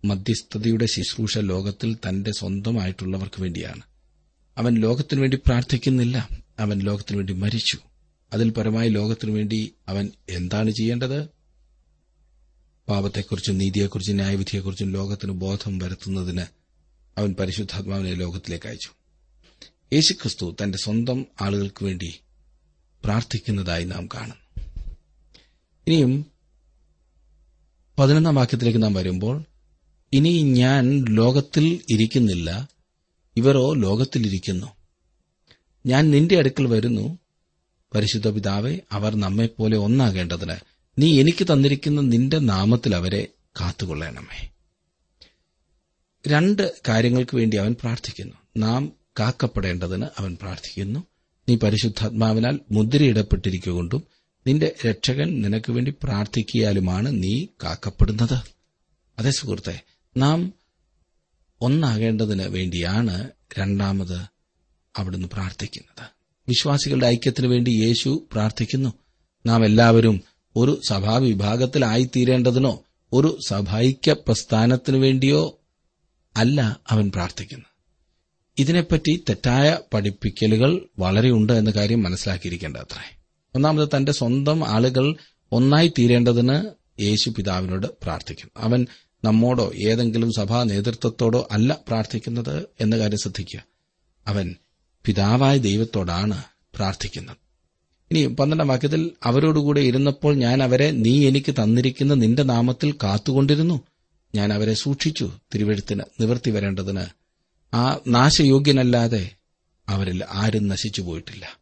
മധ്യസ്ഥതയുടെ 0.06 0.86
ശുശ്രൂഷ 0.86 1.38
ലോകത്തിൽ 1.38 1.98
തന്റെ 2.10 2.32
സ്വന്തമായിട്ടുള്ളവർക്ക് 2.32 3.42
വേണ്ടിയാണ്. 3.42 3.82
അവൻ 4.58 4.74
ലോകത്തിനു 4.74 5.22
വേണ്ടി 5.22 5.38
പ്രാർത്ഥിക്കുന്നില്ല. 5.38 6.30
അവൻ 6.60 6.80
ലോകത്തിനു 6.80 7.18
വേണ്ടി 7.18 7.34
മരിച്ചു. 7.34 7.78
അതിൽ 8.34 8.50
പരമായി 8.50 8.90
ലോകത്തിനു 8.90 9.32
വേണ്ടി 9.32 9.74
അവൻ 9.88 10.12
എന്താണ് 10.30 10.72
ചെയ്യേണ്ടത്? 10.72 11.28
പാപത്തെക്കുറിച്ചും 12.90 13.58
നീതിയെക്കുറിച്ചും 13.58 14.16
ന്യായവിധിയെക്കുറിച്ചും 14.16 14.92
ലോകത്തിന് 14.92 15.32
ബോധം 15.32 15.78
വരുത്തുന്നതിന് 15.78 16.46
അവൻ 17.18 17.36
പരിശുദ്ധാത്മാവിനെ 17.40 18.14
ലോകത്തിലേക്ക് 18.14 18.68
അയച്ചു. 18.68 18.90
യേശുക്രിസ്തു 19.94 20.56
തന്റെ 20.64 20.78
സ്വന്തം 20.78 21.26
ആളുകൾക്ക് 21.42 21.86
വേണ്ടി 21.86 22.20
പ്രാർത്ഥിക്കുന്നതായി 23.04 23.84
നാം 23.84 24.08
കാണുന്നു 24.08 24.62
ഇനിയും 25.88 26.26
പതിനൊന്നാം 28.00 28.36
വാക്യത്തിലേക്ക് 28.36 28.84
നാം 28.84 28.94
വരുമ്പോൾ 28.94 29.44
ഇനി 30.14 30.42
ഞാൻ 30.42 31.06
ലോകത്തിൽ 31.10 31.82
ഇരിക്കുന്നില്ല 31.90 32.70
ഇവരോ 33.36 33.74
ലോകത്തിലിരിക്കുന്നു. 33.74 34.68
ഞാൻ 35.86 36.12
നിന്റെ 36.12 36.38
അടുക്കൽ 36.38 36.68
വരുന്നു. 36.68 37.20
പരിശുദ്ധ 37.96 38.30
പിതാവെ 38.30 38.78
അവർ 38.92 39.16
നമ്മെപ്പോലെ 39.16 39.78
ഒന്നാകേണ്ടതിന് 39.78 40.56
നീ 41.00 41.20
എനിക്ക് 41.20 41.44
തന്നിരിക്കുന്ന 41.44 42.02
നിന്റെ 42.02 42.40
നാമത്തിൽ 42.40 42.96
അവരെ 42.96 43.28
കാത്തുകൊള്ളണമേ. 43.62 44.50
രണ്ട് 46.28 46.74
കാര്യങ്ങൾക്ക് 46.88 47.38
വേണ്ടി 47.38 47.58
അവൻ 47.58 47.74
പ്രാർത്ഥിക്കുന്നു. 47.74 48.34
നാം 48.58 48.92
കാക്കപ്പെടേണ്ടതിന് 49.20 50.06
അവൻ 50.18 50.38
പ്രാർത്ഥിക്കുന്നു. 50.42 51.00
നീ 51.50 51.56
പരിശുദ്ധാത്മാവിനാൽ 51.56 52.60
മുദ്രയിടപ്പെട്ടിരിക്കുകൊണ്ടും 52.72 54.04
നിന്റെ 54.48 54.76
രക്ഷകൻ 54.88 55.42
നിനക്ക് 55.42 55.72
വേണ്ടി 55.72 55.94
പ്രാർത്ഥിക്കിയാലുമാണ് 56.04 57.24
നീ 57.24 57.46
കാക്കപ്പെടുന്നത്. 57.64 58.40
അതേ 59.20 59.32
സുഹൃത്തെ 59.32 59.82
നാം 60.18 60.54
ഒന്നാകേണ്ടതിന് 61.64 62.44
വേണ്ടിയാണ് 62.44 63.30
രണ്ടാമത് 63.60 64.20
അവിടുന്ന് 64.98 65.28
പ്രാർത്ഥിക്കുന്നത്. 65.28 66.10
വിശ്വാസികളുടെ 66.50 67.08
ഐക്യത്തിനു 67.08 67.48
വേണ്ടി 67.48 67.70
യേശു 67.70 68.28
പ്രാർത്ഥിക്കുന്നു. 68.32 68.94
നാം 69.46 69.66
എല്ലാവരും 69.66 70.22
ഒരു 70.56 70.82
സഭാവിഭാഗത്തിലായിത്തീരേണ്ടതിനോ 70.90 72.84
ഒരു 73.14 73.38
സഭൈക്യ 73.48 74.14
പ്രസ്ഥാനത്തിനു 74.14 74.98
വേണ്ടിയോ 74.98 75.60
അല്ല 76.38 76.80
അവൻ 76.90 77.12
പ്രാർത്ഥിക്കുന്നു 77.16 77.66
ഇതിനെപ്പറ്റി 78.58 79.24
തെറ്റായ 79.30 79.80
പഠിപ്പിക്കലുകൾ 79.94 80.80
വളരെയുണ്ട് 81.00 81.54
എന്ന 81.54 81.72
കാര്യം 81.72 82.04
മനസ്സിലാക്കിയിരിക്കേണ്ട 82.04 82.78
അത്രേ 82.78 83.18
ഒന്നാമത് 83.56 83.90
തന്റെ 83.98 84.12
സ്വന്തം 84.12 84.70
ആളുകൾ 84.70 85.16
ഒന്നായി 85.52 85.94
തീരേണ്ടതിന് 86.00 86.66
യേശു 87.02 87.30
പിതാവിനോട് 87.30 87.88
പ്രാർത്ഥിക്കുന്നു. 88.04 88.64
അവൻ 88.64 88.88
നമ്മോടോ 89.24 89.72
ഏതെങ്കിലും 89.76 90.32
സഭാ 90.32 90.64
നേതൃത്വത്തോടോ 90.64 91.48
അല്ല 91.52 91.78
പ്രാർത്ഥിക്കുന്നത് 91.88 92.66
എന്ന 92.82 92.98
കാര്യം 92.98 93.18
ശ്രദ്ധിക്കുക. 93.18 93.64
അവൻ 94.28 94.56
പിതാവായ 95.06 95.58
ദൈവത്തോടാണ് 95.58 96.44
പ്രാർത്ഥിക്കുന്നത്. 96.76 97.38
ഇനി 98.12 98.26
പന്ത്രണ്ടാം 98.26 98.68
വാക്യത്തിൽ 98.68 99.12
അവരോടുകൂടെ 99.24 99.82
ഇരുന്നപ്പോൾ 99.82 100.36
ഞാൻ 100.36 100.64
അവരെ 100.64 100.92
നീ 100.92 101.28
എനിക്ക് 101.28 101.52
തന്നിരിക്കുന്ന 101.52 102.14
നിന്റെ 102.14 102.44
നാമത്തിൽ 102.44 102.92
കാത്തുകൊണ്ടിരുന്നു. 102.92 103.82
ഞാൻ 104.36 104.54
അവരെ 104.54 104.74
സൂക്ഷിച്ചു 104.74 105.32
തിരുവഴുത്തിന് 105.54 106.02
നിവർത്തി 106.22 106.52
വരേണ്ടതിന്. 106.52 107.06
ആ 107.74 108.00
നാശയോഗ്യനല്ലാതെ 108.08 109.36
അവരിൽ 109.90 110.26
ആരും 110.30 110.68
നശിച്ചു 110.68 111.02
പോയിട്ടില്ല. 111.02 111.60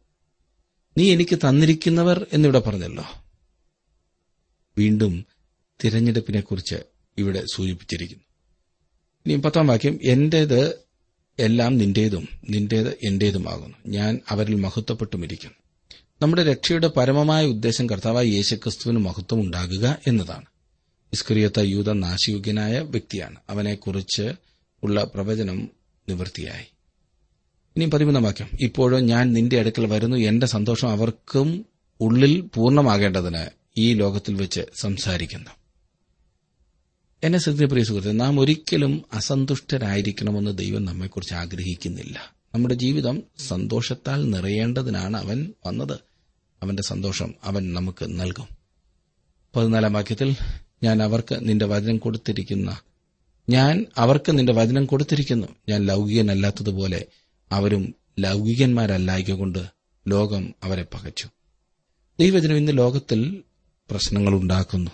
നീ 0.98 1.12
എനിക്ക് 1.12 1.36
തന്നിരിക്കുന്നവർ 1.36 2.26
എന്നിവിടെ 2.32 2.58
പറഞ്ഞല്ലോ. 2.58 3.04
വീണ്ടും 4.78 5.26
തിരഞ്ഞെടുപ്പിനെക്കുറിച്ച് 5.84 6.91
ഇവിടെ 7.18 7.44
സൂചിപ്പിച്ചിരിക്കുന്നു. 7.54 8.24
ഇനി 9.26 9.40
പത്താം 9.40 9.66
വാക്യം 9.66 9.98
എന്റേത് 10.04 10.78
എല്ലാം 11.38 11.78
നിന്റേതും 11.78 12.28
നിന്റേത് 12.50 12.98
എന്റേതുമാകുന്നു. 13.02 13.76
ഞാൻ 13.86 14.20
അവരിൽ 14.28 14.54
മഹത്വപ്പെട്ടുമിരിക്കുന്നു. 14.54 15.56
നമ്മുടെ 16.22 16.44
രക്ഷയുടെ 16.44 16.88
പരമമായ 16.88 17.46
ഉദ്ദേശം 17.46 17.90
കർത്താവായ 17.90 18.24
യേശുക്രിസ്തുവിന് 18.24 18.98
മഹത്വം 18.98 19.40
ഉണ്ടാകുക 19.40 19.98
എന്നതാണ്. 20.06 20.44
ഇസ്കരിയത്ത 21.12 21.60
യൂത 21.60 21.92
നാശയോഗ്യനായ 21.92 22.78
വ്യക്തിയാണ്. 22.78 23.36
അവനെക്കുറിച്ച് 23.50 24.32
ഉള്ള 24.82 25.04
പ്രവചനം 25.04 25.68
നിവൃത്തിയായി. 26.08 26.64
ഇനി 27.76 27.84
പതിമൂന്നാം 27.84 28.22
വാക്യം 28.22 28.48
ഇപ്പോഴും 28.60 29.06
ഞാൻ 29.06 29.32
നിന്റെ 29.32 29.58
അടുക്കൽ 29.58 29.86
വരുന്നു. 29.86 30.16
എന്റെ 30.16 30.46
സന്തോഷം 30.46 30.88
അവർക്കും 30.88 31.66
ഉള്ളിൽ 32.00 32.40
പൂർണമാകേണ്ടതിന് 32.40 33.46
ഈ 33.78 33.94
ലോകത്തിൽ 33.94 34.34
വെച്ച് 34.34 34.60
സംസാരിക്കുന്നു. 34.80 35.50
എന്നെ 37.24 37.38
ശ്രദ്ധ 37.38 37.64
പ്രിയ 37.64 37.84
സുഹൃത്തെ 37.84 38.12
നാം 38.12 38.40
ഒരിക്കലും 38.40 39.02
അസന്തുഷ്ടരായിരിക്കണമെന്ന് 39.12 40.58
ദൈവം 40.58 40.84
നമ്മെക്കുറിച്ച് 40.84 41.34
ആഗ്രഹിക്കുന്നില്ല. 41.34 42.32
നമ്മുടെ 42.54 42.74
ജീവിതം 42.74 43.22
സന്തോഷത്താൽ 43.38 44.30
നിറയേണ്ടതിനാണ് 44.30 45.16
അവൻ 45.16 45.52
വന്നത്. 45.66 46.00
അവന്റെ 46.62 46.82
സന്തോഷം 46.82 47.34
അവൻ 47.44 47.74
നമുക്ക് 47.74 48.20
നൽകും. 48.20 48.48
പതിനാലാം 49.56 49.92
വാക്യത്തിൽ 49.92 50.36
ഞാൻ 50.82 51.02
അവർക്ക് 51.02 51.48
നിന്റെ 51.48 51.64
വചനം 51.64 51.96
കൊടുത്തിരിക്കുന്ന 51.96 52.80
ഞാൻ 53.48 53.86
അവർക്ക് 53.96 54.38
നിന്റെ 54.38 54.52
വചനം 54.52 54.86
കൊടുത്തിരിക്കുന്നു. 54.86 55.46
ഞാൻ 55.68 55.86
ലൗകികനല്ലാത്തതുപോലെ 55.86 57.06
അവരും 57.52 57.94
ലൗകികന്മാരല്ലായിക്കൊണ്ട് 58.18 59.66
ലോകം 60.08 60.54
അവരെ 60.62 60.86
പകച്ചു. 60.94 61.28
ദൈവജനം 62.20 62.56
ഇന്ന് 62.56 62.78
ലോകത്തിൽ 62.78 63.42
പ്രശ്നങ്ങൾ 63.90 64.32
ഉണ്ടാക്കുന്നു 64.32 64.90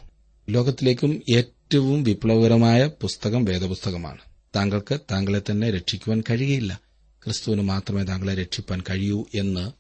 ലോകത്തിലേക്കും 0.51 1.23
ഏറ്റവും 1.37 1.58
വിപ്ലവകരമായ 1.77 2.87
പുസ്തകം 2.87 3.45
വേദപുസ്തകമാണ്. 3.45 4.19
താങ്കൾക്ക് 4.57 5.01
താങ്കളെ 5.11 5.43
തന്നെ 5.51 5.71
രക്ഷിക്കുവാൻ 5.71 6.23
കഴിയില്ല. 6.31 6.81
ക്രിസ്തുവിന് 7.25 7.63
മാത്രമേ 7.63 8.03
താങ്കളെ 8.03 8.35
രക്ഷിപ്പാൻ 8.35 8.83
കഴിയൂ 8.91 9.25
എന്ന് 9.35 9.71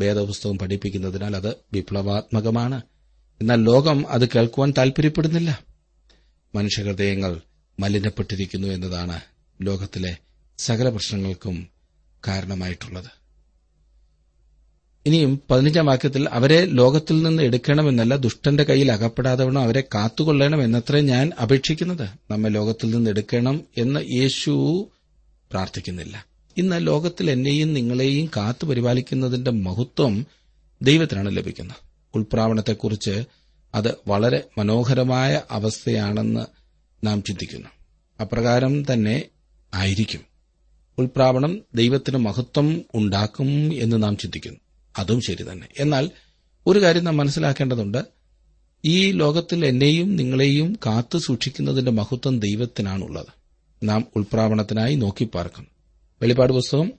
വേദപുസ്തകം 0.00 0.58
പഠിപ്പിക്കുന്നതിനാൽ 0.58 1.36
അത് 1.36 1.54
വിപ്ലവാത്മകമാണ്. 1.72 2.82
എന്നാൽ 3.40 3.64
ലോകം 3.64 4.08
അത് 4.08 4.28
കേൾക്കുവാൻ 4.28 4.74
താൽപര്യപ്പെടുന്നില്ല. 4.78 5.62
മനുഷ്യഹൃദയങ്ങൾ 6.54 7.40
മലിനപ്പെട്ടിരിക്കുന്നു 7.80 8.68
എന്നതാണ് 8.68 9.20
ലോകത്തിലെ 9.62 10.16
സകല 10.58 10.88
പ്രശ്നങ്ങൾക്കും 10.88 11.68
കാരണമായിട്ടുള്ളത്. 12.28 13.25
ഇനിയും 15.06 15.40
പതിനഞ്ചാം 15.50 15.86
വാക്യത്തിൽ 15.86 16.28
അവരെ 16.28 16.64
ലോകത്തിൽ 16.64 17.22
നിന്ന് 17.22 17.42
എടുക്കണമെന്നല്ല 17.42 18.16
ദുഷ്ടന്റെ 18.16 18.64
കയ്യിൽ 18.64 18.92
അകപ്പെടാതെ 18.92 19.44
വേണം 19.44 19.62
അവരെ 19.62 19.80
കാത്തുകൊള്ളണം 19.80 20.62
എന്നത്രേ 20.62 21.00
ഞാൻ 21.00 21.30
അപേക്ഷിക്കുന്നത്. 21.42 22.08
നമ്മെ 22.30 22.50
ലോകത്തിൽ 22.50 22.90
നിന്ന് 22.90 23.10
എടുക്കണം 23.10 23.60
എന്ന് 23.78 24.00
യേശു 24.10 24.86
പ്രാർത്ഥിക്കുന്നില്ല. 25.50 26.26
ഇന്ന് 26.58 26.86
ലോകത്തിൽ 26.86 27.30
എന്നെയും 27.30 27.74
നിങ്ങളെയും 27.74 28.30
കാത്തു 28.36 28.66
പരിപാലിക്കുന്നതിന്റെ 28.66 29.50
മഹത്വം 29.50 30.26
ദൈവത്തിനാണ് 30.82 31.36
ലഭിക്കുന്നത്. 31.36 31.76
ഉൾപ്രാവണത്തെക്കുറിച്ച് 32.14 33.24
അത് 33.74 33.94
വളരെ 34.08 34.44
മനോഹരമായ 34.58 35.40
അവസ്ഥയാണെന്ന് 35.50 36.46
നാം 37.06 37.22
ചിന്തിക്കുന്നു. 37.22 37.68
അപ്രകാരം 38.20 38.92
തന്നെ 38.92 39.22
ആയിരിക്കും. 39.74 40.20
ഉൾപ്രാവണം 40.98 41.60
ദൈവത്തിന് 41.74 42.16
മഹത്വം 42.16 42.82
ഉണ്ടാക്കും 42.94 43.74
എന്ന് 43.74 44.02
നാം 44.02 44.16
ചിന്തിക്കുന്നു. 44.16 44.58
അതും 44.98 45.20
ശരി 45.20 45.42
തന്നെ. 45.52 45.68
എന്നാൽ 45.78 46.10
ഒരു 46.66 46.82
കാര്യം 46.82 47.04
നാം 47.04 47.16
മനസ്സിലാക്കേണ്ടതുണ്ട്. 47.16 48.04
ഈ 48.84 49.12
ലോകത്തിൽ 49.12 49.66
എന്നെയും 49.66 50.16
നിങ്ങളെയും 50.16 50.78
കാത്തു 50.86 51.18
സൂക്ഷിക്കുന്നതിന്റെ 51.18 51.90
മഹത്വം 51.90 52.40
ദൈവത്തിനാണുള്ളത്. 52.40 53.26
നാം 53.82 54.06
ഉൾപ്രാവണത്തിനായി 54.16 54.94
നോക്കിപ്പാർക്കണം. 54.94 55.66
വെളിപ്പാട് 56.22 56.52
പുസ്തകം 56.52 56.92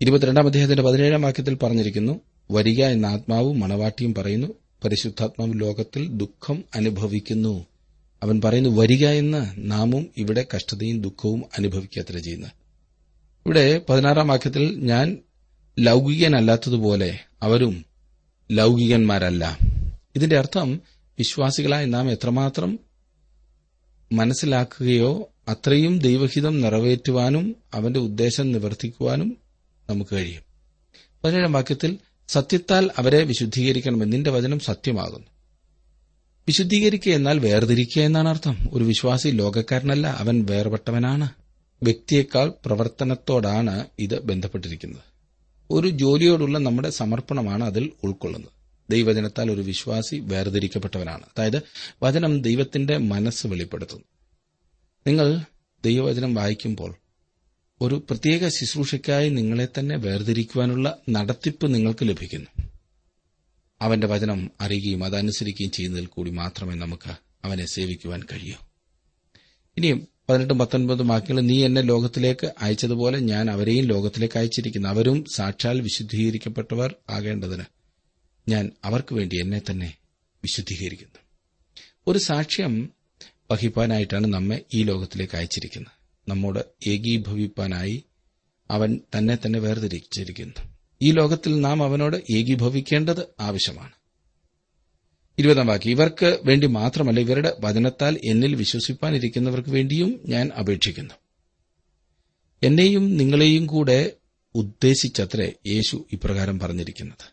ഇരുപത്തിരണ്ടാം 0.00 0.46
അദ്ദേഹത്തിന്റെ 0.46 0.82
പതിനേഴാം 0.82 1.22
വാക്യത്തിൽ 1.22 1.54
പറഞ്ഞിരിക്കുന്നു 1.54 2.20
വരിക 2.50 2.84
എന്ന 2.84 3.06
ആത്മാവും 3.06 3.60
മണവാട്ടിയും 3.60 4.14
പറയുന്നു 4.14 4.48
പരിശുദ്ധാത്മാവ് 4.84 5.60
ലോകത്തിൽ 5.60 6.08
ദുഃഖം 6.08 6.64
അനുഭവിക്കുന്നു. 6.74 7.66
അവൻ 8.22 8.40
പറയുന്നു 8.40 8.70
വരിക 8.70 9.06
എന്ന് 9.06 9.70
നാമും 9.70 10.06
ഇവിടെ 10.16 10.46
കഷ്ടതയും 10.56 11.02
ദുഃഖവും 11.02 11.44
അനുഭവിക്കാത്ര 11.58 12.18
ചെയ്യുന്നത്. 12.18 12.50
ഇവിടെ 13.46 13.80
പതിനാറാം 13.88 14.28
വാക്യത്തിൽ 14.28 14.78
ഞാൻ 14.78 15.18
ലൗകികനല്ലാത്തതുപോലെ 15.78 17.18
അവരും 17.42 17.84
ലൗകികന്മാരല്ല. 18.50 19.58
ഇതിന്റെ 20.16 20.38
അർത്ഥം 20.38 20.80
വിശ്വാസികളായ 21.18 21.84
നാം 21.84 22.12
എത്രമാത്രം 22.12 22.78
മനസ്സിലാക്കുകയോ 24.12 25.28
അത്രയും 25.48 25.98
ദൈവഹിതം 25.98 26.60
നിറവേറ്റുവാനും 26.60 27.56
അവന്റെ 27.74 28.00
ഉദ്ദേശം 28.00 28.52
നിവർത്തിക്കുവാനും 28.52 29.36
നമുക്ക് 29.90 30.14
കഴിയും. 30.14 30.42
പതിനേഴാം 31.24 31.52
വാക്യത്തിൽ 31.52 31.98
സത്യത്താൽ 32.28 32.90
അവരെ 32.98 33.24
വിശുദ്ധീകരിക്കണം 33.24 34.10
നിന്റെ 34.10 34.30
വചനം 34.30 34.60
സത്യമാകുന്നു. 34.60 35.26
വിശുദ്ധീകരിക്കുക 36.48 37.12
എന്നാൽ 37.12 37.38
വേർതിരിക്കുക 37.38 38.02
എന്നാണ് 38.02 38.28
അർത്ഥം. 38.28 38.58
ഒരു 38.72 38.84
വിശ്വാസി 38.84 39.28
ലോകക്കാരനല്ല 39.28 40.06
അവൻ 40.06 40.46
വേർപെട്ടവനാണ്. 40.50 41.28
വ്യക്തിയേക്കാൾ 41.82 42.52
പ്രവർത്തനത്തോടാണ് 42.66 43.84
ഇത് 43.98 44.20
ബന്ധപ്പെട്ടിരിക്കുന്നത്. 44.20 45.17
ഒരു 45.70 45.88
ജോലിയോടുള്ള 45.88 46.58
നമ്മുടെ 46.58 46.90
സമർപ്പണമാണ് 46.90 47.64
അതിൽ 47.64 47.92
ഉൾക്കൊള്ളുന്നത്. 48.04 48.50
ദൈവജനത്താൽ 48.90 49.50
ഒരു 49.50 49.60
വിശ്വാസി 49.60 50.16
വേർതിരിക്കപ്പെട്ടവനാണ്. 50.16 51.22
അതായത് 51.22 51.62
വചനം 52.02 52.42
ദൈവത്തിന്റെ 52.42 52.96
മനസ്സ് 52.96 53.46
വെളിപ്പെടുത്തുന്നു. 53.46 54.04
നിങ്ങൾ 55.06 55.40
ദൈവവചനം 55.84 56.34
വായിക്കുമ്പോൾ 56.34 56.94
ഒരു 57.80 57.94
പ്രത്യേക 57.94 58.48
ശുശ്രൂഷയ്ക്കായി 58.48 59.28
നിങ്ങളെ 59.28 59.68
തന്നെ 59.78 59.96
വേർതിരിക്കുവാനുള്ള 59.96 60.98
നടത്തിപ്പ് 61.10 61.74
നിങ്ങൾക്ക് 61.74 62.08
ലഭിക്കുന്നു. 62.08 62.68
അവന്റെ 63.80 64.06
വചനം 64.06 64.50
അറിയുകയും 64.60 65.04
അതനുസരിക്കുകയും 65.04 65.70
ചെയ്യുന്നതിൽ 65.70 66.06
കൂടി 66.06 66.30
മാത്രമേ 66.30 66.74
നമുക്ക് 66.74 67.10
അവനെ 67.44 67.66
സേവിക്കുവാൻ 67.66 68.22
കഴിയൂ. 68.32 68.56
ഇനിയും 69.76 70.08
പതിനെട്ടും 70.28 70.58
പത്തൊൻപതും 70.58 71.08
വാക്യങ്ങൾ 71.08 71.42
നീ 71.42 71.64
എന്നെ 71.64 71.82
ലോകത്തിലേക്ക് 71.82 72.52
അയച്ചതുപോലെ 72.60 73.18
ഞാൻ 73.18 73.50
അവരെയും 73.50 73.84
ലോകത്തിലേക്ക് 73.84 74.38
അയച്ചിരിക്കുന്നു. 74.38 74.88
അവരും 74.88 75.24
സാക്ഷാൽ 75.34 75.80
വിശുദ്ധീകരിക്കപ്പെട്ടവർ 75.80 76.94
ആകേണ്ടതിന് 77.10 77.64
ഞാൻ 78.48 78.70
അവർക്ക് 78.84 79.14
വേണ്ടി 79.14 79.36
എന്നെ 79.36 79.60
തന്നെ 79.70 79.94
വിശുദ്ധീകരിക്കുന്നു. 80.44 81.18
ഒരു 82.06 82.18
സാക്ഷ്യം 82.18 82.90
വഹിപ്പാനായിട്ടാണ് 83.50 84.26
നമ്മെ 84.26 84.64
ഈ 84.74 84.82
ലോകത്തിലേക്ക് 84.82 85.36
അയച്ചിരിക്കുന്നത്. 85.36 85.92
നമ്മോട് 86.28 86.88
ഏകീഭവിപ്പാനായി 86.88 88.04
അവൻ 88.70 89.00
തന്നെ 89.18 89.38
തന്നെ 89.46 89.58
വേർതിരിച്ചിരിക്കുന്നു. 89.58 90.68
ഈ 91.02 91.10
ലോകത്തിൽ 91.10 91.60
നാം 91.60 91.82
അവനോട് 91.82 92.16
ഏകീഭവിക്കേണ്ടത് 92.16 93.26
ആവശ്യമാണ്. 93.40 93.92
ഇരുപതാം 95.38 95.66
വാക്യം 95.66 95.90
ഇവർക്ക് 95.90 96.38
വേണ്ടി 96.44 96.66
മാത്രമല്ല 96.66 97.20
ഇവരുടെ 97.20 97.56
വചനത്താൽ 97.60 98.20
എന്നിൽ 98.24 98.54
വിശ്വസിപ്പാനിരിക്കുന്നവർക്ക് 98.54 99.68
വേണ്ടിയും 99.68 100.20
ഞാൻ 100.26 100.50
അപേക്ഷിക്കുന്നു. 100.58 101.14
എന്നെയും 102.62 103.16
നിങ്ങളെയും 103.16 103.66
കൂടെ 103.66 104.12
ഉദ്ദേശിച്ചത്രേ 104.54 105.52
യേശു 105.66 106.04
ഇപ്രകാരം 106.12 106.58
പറഞ്ഞിരിക്കുന്നത്. 106.58 107.32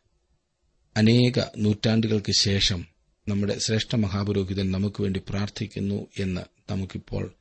അനേക 0.97 1.39
നൂറ്റാണ്ടുകൾക്ക് 1.57 2.31
ശേഷം 2.39 2.85
നമ്മുടെ 3.27 3.59
ശ്രേഷ്ഠ 3.59 3.95
മഹാപുരോഹിതൻ 3.95 4.71
നമുക്ക് 4.71 5.01
വേണ്ടി 5.01 5.21
പ്രാർത്ഥിക്കുന്നു 5.29 6.07
എന്ന് 6.19 6.41
നമുക്കിപ്പോൾ 6.71 7.33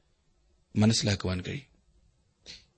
മനസ്സിലാക്കുവാൻ 0.76 1.40
കഴിയും. 1.40 1.74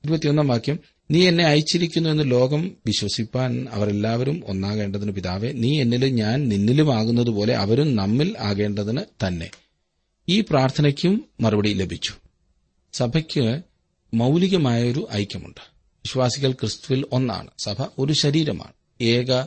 ഇരുപത്തിയൊന്നാം 0.04 0.48
വാക്യം 0.48 0.78
നീ 1.10 1.28
എന്നെ 1.28 1.44
അയച്ചിരിക്കുന്നു 1.44 2.10
എന്ന് 2.10 2.30
ലോകം 2.30 2.76
വിശ്വസിപ്പാൻ 2.86 3.66
അവരെല്ലാവരും 3.70 4.42
ഒന്നാകേണ്ടതിന് 4.46 5.12
പിതാവെ 5.12 5.52
നീ 5.52 5.80
എന്നിലും 5.80 6.14
ഞാൻ 6.14 6.48
നിന്നിലുമാകുന്നതുപോലെ 6.48 7.54
അവരും 7.54 7.96
നമ്മിൽ 7.96 8.34
ആകേണ്ടതിന് 8.38 9.00
തന്നെ. 9.26 9.50
ഈ 10.28 10.40
പ്രാർത്ഥനയ്ക്കും 10.40 11.24
മറുപടി 11.40 11.72
ലഭിച്ചു. 11.72 12.12
സഭയ്ക്ക് 12.92 13.60
മൌലികമായൊരു 14.14 15.08
ഐക്യമുണ്ട്. 15.14 15.60
വിശ്വാസികൾ 15.74 16.52
ക്രിസ്തുവിൽ 16.52 17.04
ഒന്നാണ്. 17.12 17.50
സഭ 17.58 17.84
ഒരു 17.98 18.12
ശരീരമാണ്. 18.12 18.72
ഏക 19.02 19.44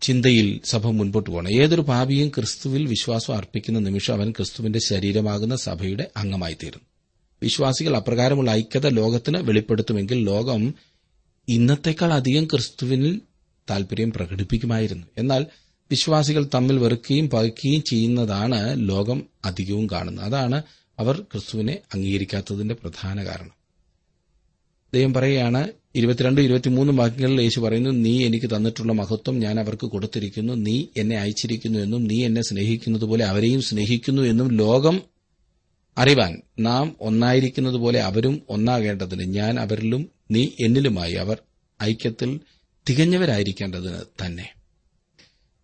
ചിന്തയിൽ 0.00 0.60
സഭ 0.64 0.86
മുൻപോട്ട് 0.86 1.30
പോകണം. 1.30 1.62
ഏതൊരു 1.62 1.80
പാപിയും 1.80 2.28
ക്രിസ്തുവിൽ 2.28 2.86
വിശ്വാസം 2.86 3.36
അർപ്പിക്കുന്ന 3.36 3.78
നിമിഷം 3.78 4.14
അവൻ 4.14 4.30
ക്രിസ്തുവിന്റെ 4.30 4.78
ശരീരമാകുന്ന 4.78 5.56
സഭയുടെ 5.56 6.10
അംഗമായിത്തീരുന്നു. 6.16 6.93
വിശ്വാസികൾ 7.44 7.96
അപ്രകാരമുള്ള 7.96 8.50
ഐക്യത 8.50 8.88
ലോകത്തിന് 8.88 9.38
വെളിപ്പെടുത്തുമെങ്കിൽ 9.38 10.24
ലോകം 10.24 10.74
ഇന്നത്തേക്കാൾ 11.48 12.12
അധികം 12.12 12.44
ക്രിസ്തുവിനിൽ 12.44 13.20
താൽപര്യം 13.70 14.12
പ്രകടിപ്പിക്കുമായിരുന്നു. 14.12 15.06
എന്നാൽ 15.18 15.46
വിശ്വാസികൾ 15.90 16.48
തമ്മിൽ 16.54 16.78
വെറുക്കുകയും 16.78 17.30
പകയ്ക്കുകയും 17.30 17.82
ചെയ്യുന്നതാണ് 17.82 18.88
ലോകം 18.88 19.22
അധികവും 19.44 19.86
കാണുന്നത്. 19.92 20.24
അതാണ് 20.24 20.62
അവർ 20.98 21.20
ക്രിസ്തുവിനെ 21.20 21.78
അംഗീകരിക്കാത്തതിന്റെ 21.94 22.74
പ്രധാന 22.74 23.24
കാരണം. 23.24 23.50
ദൈവം 24.94 25.14
പറയുകയാണ് 25.14 25.68
ഇരുപത്തിരണ്ട് 25.94 26.40
ഇരുപത്തിമൂന്ന് 26.40 26.92
വാക്യങ്ങളിൽ 26.92 27.42
യേശു 27.42 27.60
പറയുന്നു 27.60 27.90
നീ 27.90 28.24
എനിക്ക് 28.26 28.46
തന്നിട്ടുള്ള 28.46 28.92
മഹത്വം 28.92 29.38
ഞാൻ 29.38 29.60
അവർക്ക് 29.60 29.86
കൊടുത്തിരിക്കുന്നു. 29.86 30.52
നീ 30.52 30.84
എന്നെ 30.96 31.16
അയച്ചിരിക്കുന്നു 31.16 31.78
എന്നും 31.78 32.04
നീ 32.04 32.24
എന്നെ 32.24 32.42
സ്നേഹിക്കുന്നതുപോലെ 32.42 33.24
അവരെയും 33.24 33.62
സ്നേഹിക്കുന്നു 33.62 34.22
എന്നും 34.22 34.48
ലോകം 34.52 35.13
അറിവാൻ 35.98 36.42
നാം 36.58 36.96
ഒന്നായിരിക്കുന്നതുപോലെ 37.00 38.00
അവരും 38.00 38.42
ഒന്നാകേണ്ടതിന് 38.48 39.34
ഞാൻ 39.34 39.60
അവരിലും 39.60 40.10
നീ 40.30 40.48
എന്നിലുമായി 40.60 41.12
അവർ 41.12 41.38
ഐക്യത്തിൽ 41.82 42.40
തികഞ്ഞവരായിരിക്കേണ്ടതിന് 42.88 44.24
തന്നെ. 44.24 44.54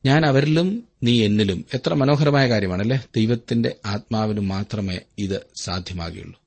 ഞാൻ 0.07 0.27
അവരിലും 0.27 0.89
നീ 1.03 1.25
എന്നിലും. 1.25 1.65
എത്ര 1.75 1.95
മനോഹരമായ 1.95 2.49
കാര്യമാണല്ലേ? 2.49 3.05
ദൈവത്തിന്റെ 3.17 3.77
ആത്മാവിന് 3.87 4.41
മാത്രമേ 4.41 5.01
ഇത് 5.19 5.47
സാധ്യമാകുകയുള്ളൂ. 5.63 6.41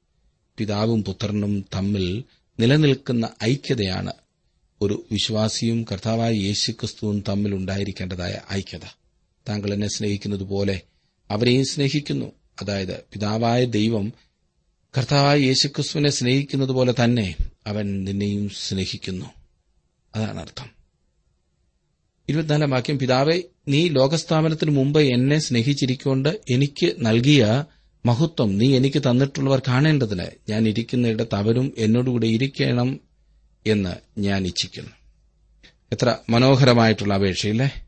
പിതാവും 0.57 1.03
പുത്രനും 1.03 1.65
തമ്മിൽ 1.75 2.23
നിലനിൽക്കുന്ന 2.59 3.29
ഐക്യതയാണ് 3.43 4.13
ഒരു 4.81 5.05
വിശ്വാസിയും 5.11 5.85
കർത്താവായ 5.91 6.33
യേശുക്രിസ്തുവും 6.33 7.23
തമ്മിൽ 7.29 7.55
ഉണ്ടായിരിക്കേണ്ടതായ 7.55 8.39
ഐക്യത. 8.51 8.85
താങ്കൾ 9.49 9.73
എന്നെ 9.73 9.87
സ്നേഹിക്കുന്നതുപോലെ 9.87 10.81
അവരെയും 11.31 11.65
സ്നേഹിക്കുന്നു. 11.65 12.31
അതായത് 12.61 13.03
പിതാവായ 13.13 13.65
ദൈവം 13.65 14.13
കർത്താവായ 14.97 15.39
യേശുക്രിസ്തുവിനെ 15.39 16.09
സ്നേഹിക്കുന്നത് 16.09 16.69
പോലെ 16.69 16.93
തന്നെ 17.03 17.35
അവൻ 17.67 18.03
നിന്നെയും 18.03 18.49
സ്നേഹിക്കുന്നു. 18.49 19.25
അതാണ് 20.15 20.39
അർത്ഥം. 20.39 20.69
ഇരുപത്തിനാലാം 22.29 22.69
വാക്യം 22.69 22.99
പിതാവെ 22.99 23.41
നീ 23.67 23.87
ലോകസ്ഥാപനത്തിന് 23.87 24.71
മുമ്പ് 24.71 25.01
എന്നെ 25.01 25.39
സ്നേഹിച്ചിരിക്കൊണ്ട് 25.39 26.41
എനിക്ക് 26.49 26.95
നൽകിയ 26.99 27.65
മഹത്വം 28.05 28.57
നീ 28.57 28.75
എനിക്ക് 28.75 28.99
തന്നിട്ടുള്ളവർ 28.99 29.61
കാണേണ്ടതിന് 29.67 30.25
ഞാൻ 30.49 30.67
ഇരിക്കുന്നിടത്ത് 30.67 31.35
അവരും 31.35 31.73
എന്നോടുകൂടെ 31.77 32.27
ഇരിക്കണം 32.27 32.99
എന്ന് 33.67 34.19
ഞാൻ 34.19 34.47
ഇച്ഛിക്കുന്നു. 34.47 34.91
എത്ര 35.91 36.17
മനോഹരമായിട്ടുള്ള 36.29 37.13
അപേക്ഷയില്ലേ? 37.13 37.87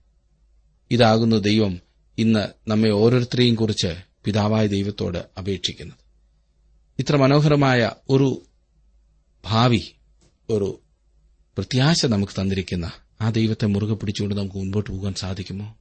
ഇതാകുന്നു 0.92 1.36
ദൈവം 1.36 1.80
ഇന്ന് 2.18 2.70
നമ്മെ 2.70 2.90
ഓരോരുത്തരെയും 2.90 3.56
കുറിച്ച് 3.56 4.15
പിതാവായ 4.26 4.68
ദൈവത്തോട് 4.68 5.18
അപേക്ഷിക്കുന്നത്. 5.38 5.98
ഇത്ര 7.00 7.16
മനോഹരമായ 7.16 7.92
ഒരു 8.10 8.42
ഭാവി 9.46 9.96
ഒരു 10.50 10.80
പ്രത്യാശ 11.58 12.06
നമുക്ക് 12.06 12.42
തന്നിരിക്കുന്ന 12.42 12.92
ആ 13.22 13.30
ദൈവത്തെ 13.30 13.66
മുറുകെ 13.66 13.94
പിടിച്ചുകൊണ്ട് 13.94 14.36
നമുക്ക് 14.36 14.56
മുൻപോട്ട് 14.56 14.92
പോകാൻ 14.92 15.14
സാധിക്കുമോ? 15.14 15.78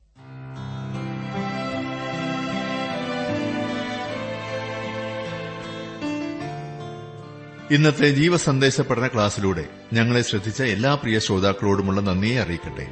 ഇന്നത്തെ 7.71 8.11
ജീവസന്ദേശ 8.11 8.81
പഠന 8.81 9.07
ക്ലാസ്സിലൂടെ 9.07 9.69
ഞങ്ങളെ 9.93 10.23
ശ്രദ്ധിച്ച 10.23 10.63
എല്ലാ 10.63 10.95
പ്രിയ 10.95 11.19
ശ്രോതാക്കളോടുമുള്ള 11.19 12.01
നന്ദിയെ 12.01 12.41
അറിയിക്കട്ടെ. 12.41 12.87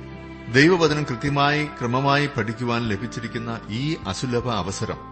ദൈവവചനം 0.52 1.02
കൃത്യമായി 1.04 1.64
ക്രമമായി 1.64 2.26
പഠിക്കുവാൻ 2.26 2.88
ലഭിച്ചിരിക്കുന്ന 2.88 3.60
ഈ 3.70 3.96
അസുലഭ 4.06 4.48
അവസരം 4.48 5.11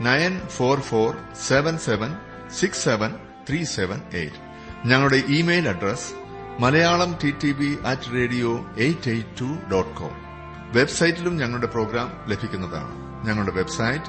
nine 0.00 0.40
four 0.40 0.80
four 0.80 1.16
seven 1.34 1.78
seven 1.78 2.16
six 2.50 2.84
seven 2.84 3.14
three 3.48 3.64
seven 3.64 4.00
eight. 4.12 4.36
ഞങ്ങളുടെ 4.86 5.16
email 5.16 5.68
address 5.68 6.12
Malayalam 6.62 7.18
T 7.24 7.34
T 7.44 7.52
B 7.52 7.78
at 7.84 8.12
radio 8.14 8.70
eight 8.78 9.10
eight 9.10 9.40
two 9.40 9.70
dot 9.72 9.96
com. 9.96 10.10
വെബ്സൈറ്റിലും 10.72 11.36
ഞങ്ങളുടെ 11.36 11.66
പ്രോഗ്രാം 11.66 12.12
ലഭിക്കുന്നതാണ്. 12.28 13.24
ഞങ്ങളുടെ 13.26 13.52
website 13.52 14.04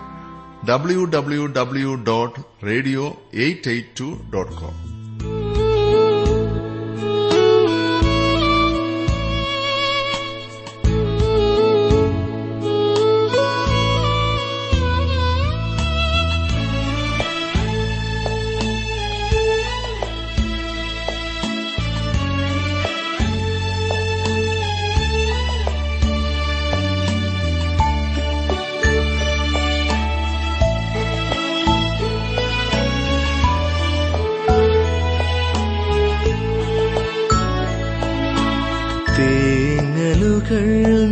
W 0.67 1.05
W 1.05 1.45
W 1.45 1.95
dot 1.95 2.65
radio 2.65 3.21
eight 3.33 3.69
eight 3.69 3.99
two 3.99 4.21
dot 4.33 4.53
com. 4.53 4.94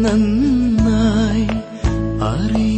നന്നായി 0.04 1.48
അറിയുന്നവനൻ 2.24 2.73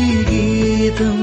സ്തുതിഗീതം 0.00 1.16